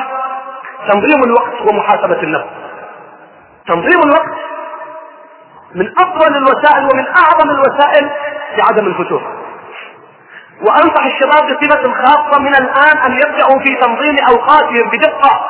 تنظيم 0.87 1.23
الوقت 1.23 1.61
ومحاسبة 1.69 2.23
النفس. 2.23 2.47
تنظيم 3.67 3.99
الوقت 4.05 4.37
من 5.75 5.93
أفضل 5.99 6.35
الوسائل 6.37 6.83
ومن 6.93 7.07
أعظم 7.07 7.49
الوسائل 7.49 8.09
لعدم 8.57 8.87
الفتور 8.87 9.21
وأنصح 10.61 11.05
الشباب 11.05 11.43
بصفة 11.57 11.93
خاصة 12.05 12.39
من 12.39 12.55
الآن 12.55 12.97
أن 12.97 13.11
يبدأوا 13.13 13.59
في 13.59 13.75
تنظيم 13.75 14.15
أوقاتهم 14.29 14.89
بدقة. 14.89 15.47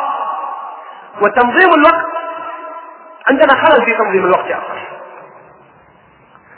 وتنظيم 1.21 1.69
الوقت 1.73 2.05
عندنا 3.27 3.53
خلل 3.53 3.85
في 3.85 3.91
تنظيم 3.91 4.25
الوقت 4.25 4.45
يا 4.45 4.57
أخي. 4.57 4.81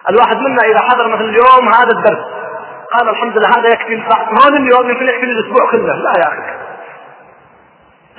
الواحد 0.10 0.38
منا 0.38 0.64
إذا 0.64 0.80
حضر 0.80 1.08
مثل 1.08 1.24
اليوم 1.24 1.74
هذا 1.74 1.92
الدرس 1.92 2.26
قال 2.94 3.10
الحمد 3.10 3.38
لله 3.38 3.50
هذا 3.58 3.70
يكفي 3.70 4.04
هذا 4.46 4.58
اليوم 4.60 4.90
يمكن 4.90 5.06
يكفي 5.06 5.24
الأسبوع 5.24 5.72
كله. 5.72 5.96
لا 5.96 6.14
يا 6.18 6.28
أخي. 6.28 6.42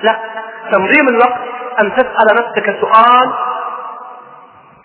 لا. 0.03 0.19
تنظيم 0.73 1.09
الوقت 1.09 1.41
أن 1.83 1.95
تسأل 1.95 2.27
نفسك 2.35 2.81
سؤال 2.81 3.33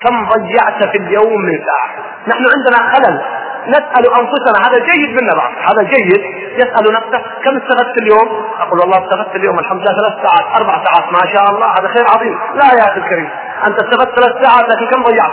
كم 0.02 0.30
ضيعت 0.30 0.84
في 0.84 0.98
اليوم 0.98 1.42
من 1.42 1.60
ساعة؟ 1.66 2.06
نحن 2.28 2.46
عندنا 2.56 2.94
خلل. 2.94 3.22
نسأل 3.68 4.20
أنفسنا. 4.20 4.68
هذا 4.68 4.86
جيد 4.86 5.22
منا 5.22 5.34
بعض. 5.34 5.52
هذا 5.52 5.84
جيد. 5.84 6.24
يسأل 6.54 6.94
نفسه 6.94 7.24
كم 7.44 7.58
استفدت 7.58 8.02
اليوم؟ 8.02 8.46
أقول 8.60 8.80
والله 8.80 9.06
استفدت 9.06 9.36
اليوم 9.36 9.60
الحمد 9.60 9.82
لله 9.82 10.02
ثلاث 10.02 10.14
ساعات 10.28 10.62
أربع 10.62 10.86
ساعات. 10.86 11.14
ما 11.14 11.32
شاء 11.34 11.44
الله. 11.50 11.68
هذا 11.68 11.88
خير 11.88 12.06
عظيم. 12.16 12.40
لا 12.54 12.74
يا 12.74 12.92
أخي 12.92 13.00
الكريم. 13.00 13.30
أنت 13.68 13.84
استفدت 13.84 14.20
ثلاث 14.20 14.44
ساعات 14.46 14.70
لكن 14.70 14.86
كم 14.88 15.04
ضيعت؟ 15.04 15.32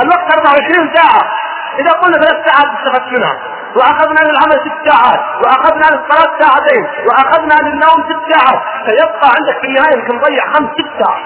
الوقت 0.00 0.32
24 0.38 0.94
ساعة. 0.94 1.32
إذا 1.78 1.90
قلنا 1.92 2.16
ثلاث 2.18 2.46
ساعات 2.48 2.66
استفدت 2.78 3.12
منها 3.18 3.36
وأخذنا 3.76 4.20
للعمل 4.20 4.60
ست 4.66 4.88
ساعات 4.90 5.20
وأخذنا 5.44 5.84
للصلاة 5.86 6.40
ساعتين 6.40 6.86
وأخذنا 7.06 7.54
للنوم 7.68 8.04
ست 8.10 8.32
ساعات 8.34 8.62
فيبقى 8.86 9.28
عندك 9.36 9.60
في 9.60 9.66
النهاية 9.66 9.94
يمكن 9.98 10.18
ضيع 10.18 10.52
خمس 10.52 10.68
ست 10.70 11.04
ساعات. 11.04 11.24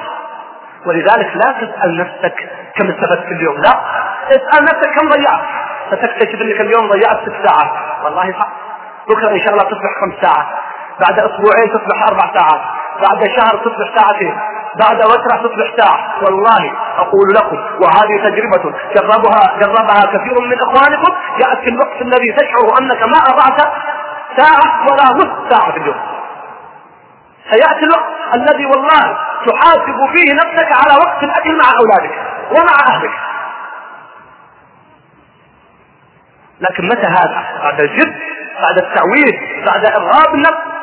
ولذلك 0.87 1.31
لا 1.37 1.53
تسأل 1.53 1.97
نفسك 1.97 2.35
كم 2.77 2.91
استفدت 2.91 3.27
في 3.27 3.33
اليوم 3.33 3.57
لا. 3.57 3.81
اسأل 4.31 4.65
نفسك 4.65 4.91
كم 5.01 5.09
ضيعت. 5.09 5.45
فتكتشف 5.91 6.43
إنك 6.43 6.61
اليوم 6.61 6.89
ضيعت 6.91 7.19
ست 7.29 7.47
ساعات. 7.47 7.71
والله 8.05 8.33
صح. 8.33 8.49
بكرة 9.09 9.31
إن 9.31 9.39
شاء 9.41 9.53
الله 9.53 9.65
تصبح 9.65 9.91
خمس 10.01 10.15
ساعات. 10.23 10.47
بعد 11.01 11.19
أسبوعين 11.19 11.73
تصبح 11.73 12.03
أربع 12.11 12.39
ساعات. 12.39 12.61
بعد 13.09 13.25
شهر 13.37 13.65
تصبح 13.65 13.99
ساعتين. 13.99 14.39
بعد 14.81 15.05
وترة 15.05 15.37
تصبح 15.49 15.77
ساعة. 15.77 16.25
والله 16.25 16.73
أقول 16.99 17.35
لكم 17.35 17.57
وهذه 17.57 18.31
تجربة 18.31 18.75
جربها 18.95 19.59
جربها 19.61 20.01
كثير 20.01 20.41
من 20.41 20.59
إخوانكم. 20.63 21.15
يأتي 21.39 21.69
الوقت 21.69 22.03
الذي 22.03 22.33
تشعر 22.33 22.79
أنك 22.81 23.03
ما 23.03 23.19
أضعت 23.19 23.61
ساعة 24.37 24.87
ولا 24.91 25.05
نصف 25.05 25.53
ساعة 25.53 25.73
في 25.73 25.79
اليوم. 25.79 26.01
سيأتي 27.51 27.85
الوقت 27.85 28.35
الذي 28.35 28.67
والله 28.67 29.19
تحاسب 29.47 30.07
فيه 30.13 30.35
نفسك 30.35 30.73
على 30.73 30.95
وقت 31.05 31.23
الأكل 31.23 31.59
مع 31.59 31.71
أولادك 31.81 32.15
ومع 32.51 32.77
أهلك. 32.91 33.11
لكن 36.61 36.85
متى 36.89 37.07
هذا؟ 37.07 37.45
بعد 37.63 37.81
الجد 37.81 38.15
بعد 38.63 38.79
التعويض 38.79 39.35
بعد 39.67 39.87
إرغاب 39.87 40.35
النفس. 40.35 40.78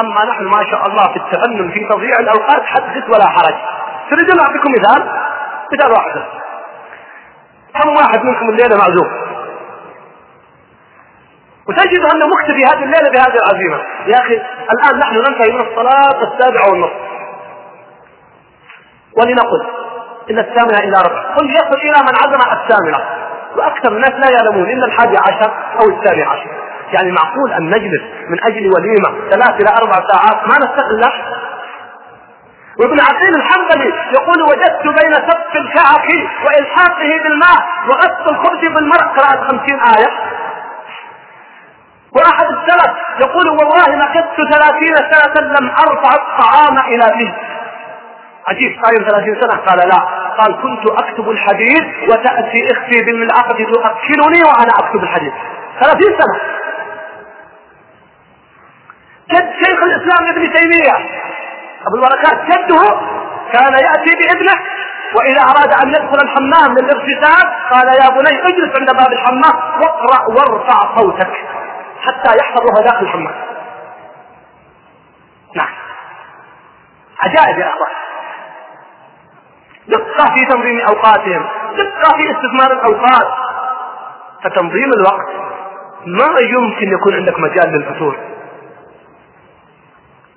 أما 0.00 0.24
نحن 0.24 0.44
ما 0.44 0.64
شاء 0.70 0.86
الله 0.86 1.12
في 1.12 1.16
التفنن 1.16 1.70
في 1.70 1.88
تضييع 1.88 2.16
الأوقات 2.20 2.62
حدث 2.64 3.10
ولا 3.10 3.26
حرج. 3.26 3.54
تريدون 4.10 4.40
أعطيكم 4.40 4.72
مثال؟ 4.72 5.12
مثال 5.72 5.92
واحد. 5.92 6.22
كم 7.74 7.88
واحد 7.88 8.24
منكم 8.24 8.48
الليلة 8.48 8.76
معزوم؟ 8.76 9.22
وتجد 11.68 12.00
أنه 12.14 12.26
مكتفي 12.26 12.64
هذه 12.64 12.84
الليلة 12.84 13.10
بهذه 13.10 13.34
العزيمة. 13.34 13.82
يا 14.06 14.18
أخي 14.18 14.34
الآن 14.72 14.98
نحن 14.98 15.16
ننتهي 15.16 15.52
من 15.52 15.60
الصلاة 15.60 16.32
السابعة 16.32 16.70
والنصف. 16.70 17.12
ولنقل 19.16 19.66
إن 20.30 20.38
الثامنة 20.38 20.78
إلى 20.78 21.02
ربع. 21.06 21.34
قل 21.34 21.50
يصل 21.50 21.74
إلى 21.74 22.02
من 22.02 22.14
عزم 22.22 22.60
الثامنة. 22.60 22.98
وأكثر 23.56 23.92
الناس 23.92 24.10
لا 24.10 24.30
يعلمون 24.30 24.70
إلا 24.70 24.86
الحادي 24.86 25.16
عشر 25.18 25.52
أو 25.80 25.88
الثاني 25.88 26.22
عشر. 26.22 26.61
يعني 26.92 27.12
معقول 27.12 27.52
أن 27.52 27.70
نجلس 27.70 28.02
من 28.28 28.44
أجل 28.44 28.70
وليمة 28.76 29.30
ثلاث 29.30 29.60
إلى 29.60 29.70
أربع 29.70 30.08
ساعات 30.12 30.48
ما 30.48 30.58
نستقل 30.58 31.00
له 31.00 31.12
وابن 32.80 33.00
عقيل 33.00 33.34
الحنبلي 33.34 33.92
يقول 34.12 34.42
وجدت 34.42 34.82
بين 35.02 35.14
سف 35.14 35.56
الكعك 35.56 36.08
وإلحاقه 36.46 37.22
بالماء 37.22 37.58
وغسل 37.88 38.30
الخبز 38.30 38.68
بالمرق. 38.68 39.18
قراءة 39.20 39.48
خمسين 39.48 39.80
آية. 39.80 40.10
وأحد 42.16 42.46
السلف 42.46 42.92
يقول 43.20 43.48
والله 43.48 43.96
مكثت 43.96 44.54
ثلاثين 44.54 44.96
سنة 44.96 45.40
لم 45.60 45.70
أرفع 45.70 46.10
الطعام 46.14 46.78
إلى 46.78 47.18
فيه. 47.18 47.34
عجيب 48.48 48.84
صاير 48.84 49.08
ثلاثين 49.08 49.40
سنة؟ 49.40 49.60
قال 49.60 49.88
لا. 49.88 49.98
قال 50.38 50.62
كنت 50.62 50.90
أكتب 50.90 51.30
الحديث 51.30 51.84
وتأتي 52.08 52.72
إختي 52.72 53.02
بالملعقة 53.06 53.56
تؤكلني 53.72 54.42
وأنا 54.44 54.72
أكتب 54.78 55.02
الحديث. 55.02 55.32
ثلاثين 55.80 56.18
سنة. 56.18 56.61
جد 59.34 59.50
شيخ 59.64 59.78
الإسلام 59.82 60.28
ابن 60.28 60.52
تيمية. 60.52 60.96
أبو 61.86 61.96
البركات 61.96 62.38
جده 62.44 63.00
كان 63.52 63.72
يأتي 63.72 64.12
بابنه 64.20 64.54
وإذا 65.16 65.40
أراد 65.42 65.72
أن 65.82 65.88
يدخل 65.88 66.18
الحمام 66.22 66.78
للاغتسال 66.78 67.50
قال 67.70 67.88
يا 67.88 68.08
بني 68.10 68.40
اجلس 68.48 68.78
عند 68.80 68.90
باب 68.96 69.12
الحمام 69.12 69.80
واقرأ 69.80 70.28
وارفع 70.28 70.96
صوتك 70.96 71.32
حتى 72.02 72.36
يحفظها 72.38 72.82
داخل 72.84 73.04
الحمام. 73.04 73.34
نعم. 75.56 75.74
عجائب 77.20 77.58
يا 77.58 77.66
أخوان. 77.68 77.92
دقة 79.88 80.34
في 80.34 80.44
تنظيم 80.44 80.80
أوقاتهم 80.80 81.48
دقة 81.76 82.16
في 82.16 82.30
استثمار 82.30 82.72
الأوقات. 82.72 83.28
فتنظيم 84.44 84.90
الوقت 84.92 85.28
ما 86.06 86.40
يمكن 86.40 86.92
يكون 86.92 87.14
عندك 87.14 87.40
مجال 87.40 87.72
للفتور 87.72 88.16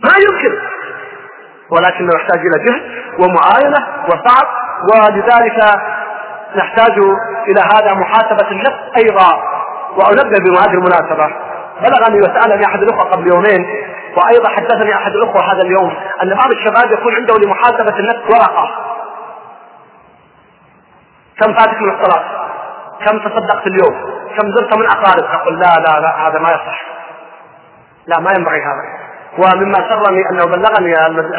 ما 0.04 0.14
يمكن. 0.28 0.60
ولكنه 1.72 2.10
يحتاج 2.16 2.40
إلى 2.40 2.66
جهد 2.66 2.82
ومعاينة 3.20 4.06
وصعب 4.08 4.48
ولذلك 4.94 5.82
نحتاج 6.56 7.00
إلى 7.48 7.62
هذا 7.62 7.94
محاسبة 7.94 8.52
النفس 8.52 8.80
أيضا. 8.98 9.56
وأنبه 9.98 10.40
بهذه 10.40 10.74
المناسبة. 10.74 11.36
بلغني 11.82 12.20
وسألني 12.20 12.66
أحد 12.66 12.80
الأخوة 12.80 13.12
قبل 13.12 13.28
يومين 13.28 13.66
وأيضا 14.18 14.50
حدثني 14.50 14.96
أحد 14.96 15.12
الأخوة 15.12 15.54
هذا 15.54 15.62
اليوم 15.62 15.94
أن 16.24 16.36
بعض 16.36 16.52
الشباب 16.52 16.92
يكون 16.92 17.16
عنده 17.16 17.36
لمحاسبة 17.38 18.00
النفس 18.00 18.30
ورقة. 18.30 18.70
كم 21.42 21.54
فاتك 21.54 21.82
من 21.82 21.96
الصلاة؟ 21.96 22.24
كم 23.06 23.20
تصدقت 23.20 23.68
اليوم؟ 23.68 24.26
كم 24.38 24.52
زرت 24.56 24.78
من 24.78 24.86
أقارب 24.86 25.24
أقول 25.24 25.60
لا 25.60 25.76
لا 25.76 26.00
لا 26.00 26.28
هذا 26.28 26.40
ما 26.40 26.50
يصح. 26.50 26.82
لا 28.08 28.20
ما 28.20 28.32
ينبغي 28.38 28.62
هذا. 28.62 29.05
ومما 29.38 29.90
سرني 29.90 30.22
أنه 30.32 30.46
بلغني 30.46 30.94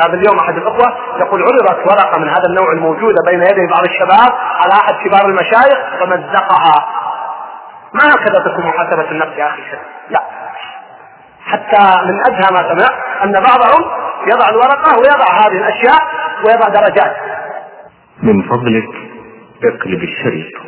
هذا 0.05 0.15
اليوم 0.15 0.39
أحد 0.39 0.57
الأخوة 0.57 0.97
يقول 1.19 1.43
عرضت 1.43 1.87
ورقة 1.87 2.21
من 2.21 2.29
هذا 2.29 2.45
النوع 2.49 2.73
الموجودة 2.73 3.17
بين 3.27 3.43
يدي 3.43 3.67
بعض 3.67 3.85
الشباب 3.85 4.33
على 4.33 4.73
أحد 4.73 4.95
كبار 5.05 5.27
المشايخ 5.27 5.79
فمزقها. 6.01 6.87
ما 7.95 8.15
هكذا 8.15 8.39
تكون 8.39 8.67
محاسبة 8.67 9.11
النفس 9.11 9.39
يا 9.39 9.47
أخي 9.47 9.63
لا. 10.11 10.21
حتى 11.47 12.07
من 12.07 12.21
أدهى 12.27 12.49
ما 12.53 12.75
سمع 12.75 12.89
أن 13.25 13.33
بعضهم 13.33 13.85
يضع 14.27 14.49
الورقة 14.49 14.99
ويضع 14.99 15.27
هذه 15.33 15.59
الأشياء 15.59 16.03
ويضع 16.45 16.69
درجات. 16.69 17.17
من 18.23 18.43
فضلك 18.43 18.89
اقلب 19.65 20.03
الشريط. 20.03 20.66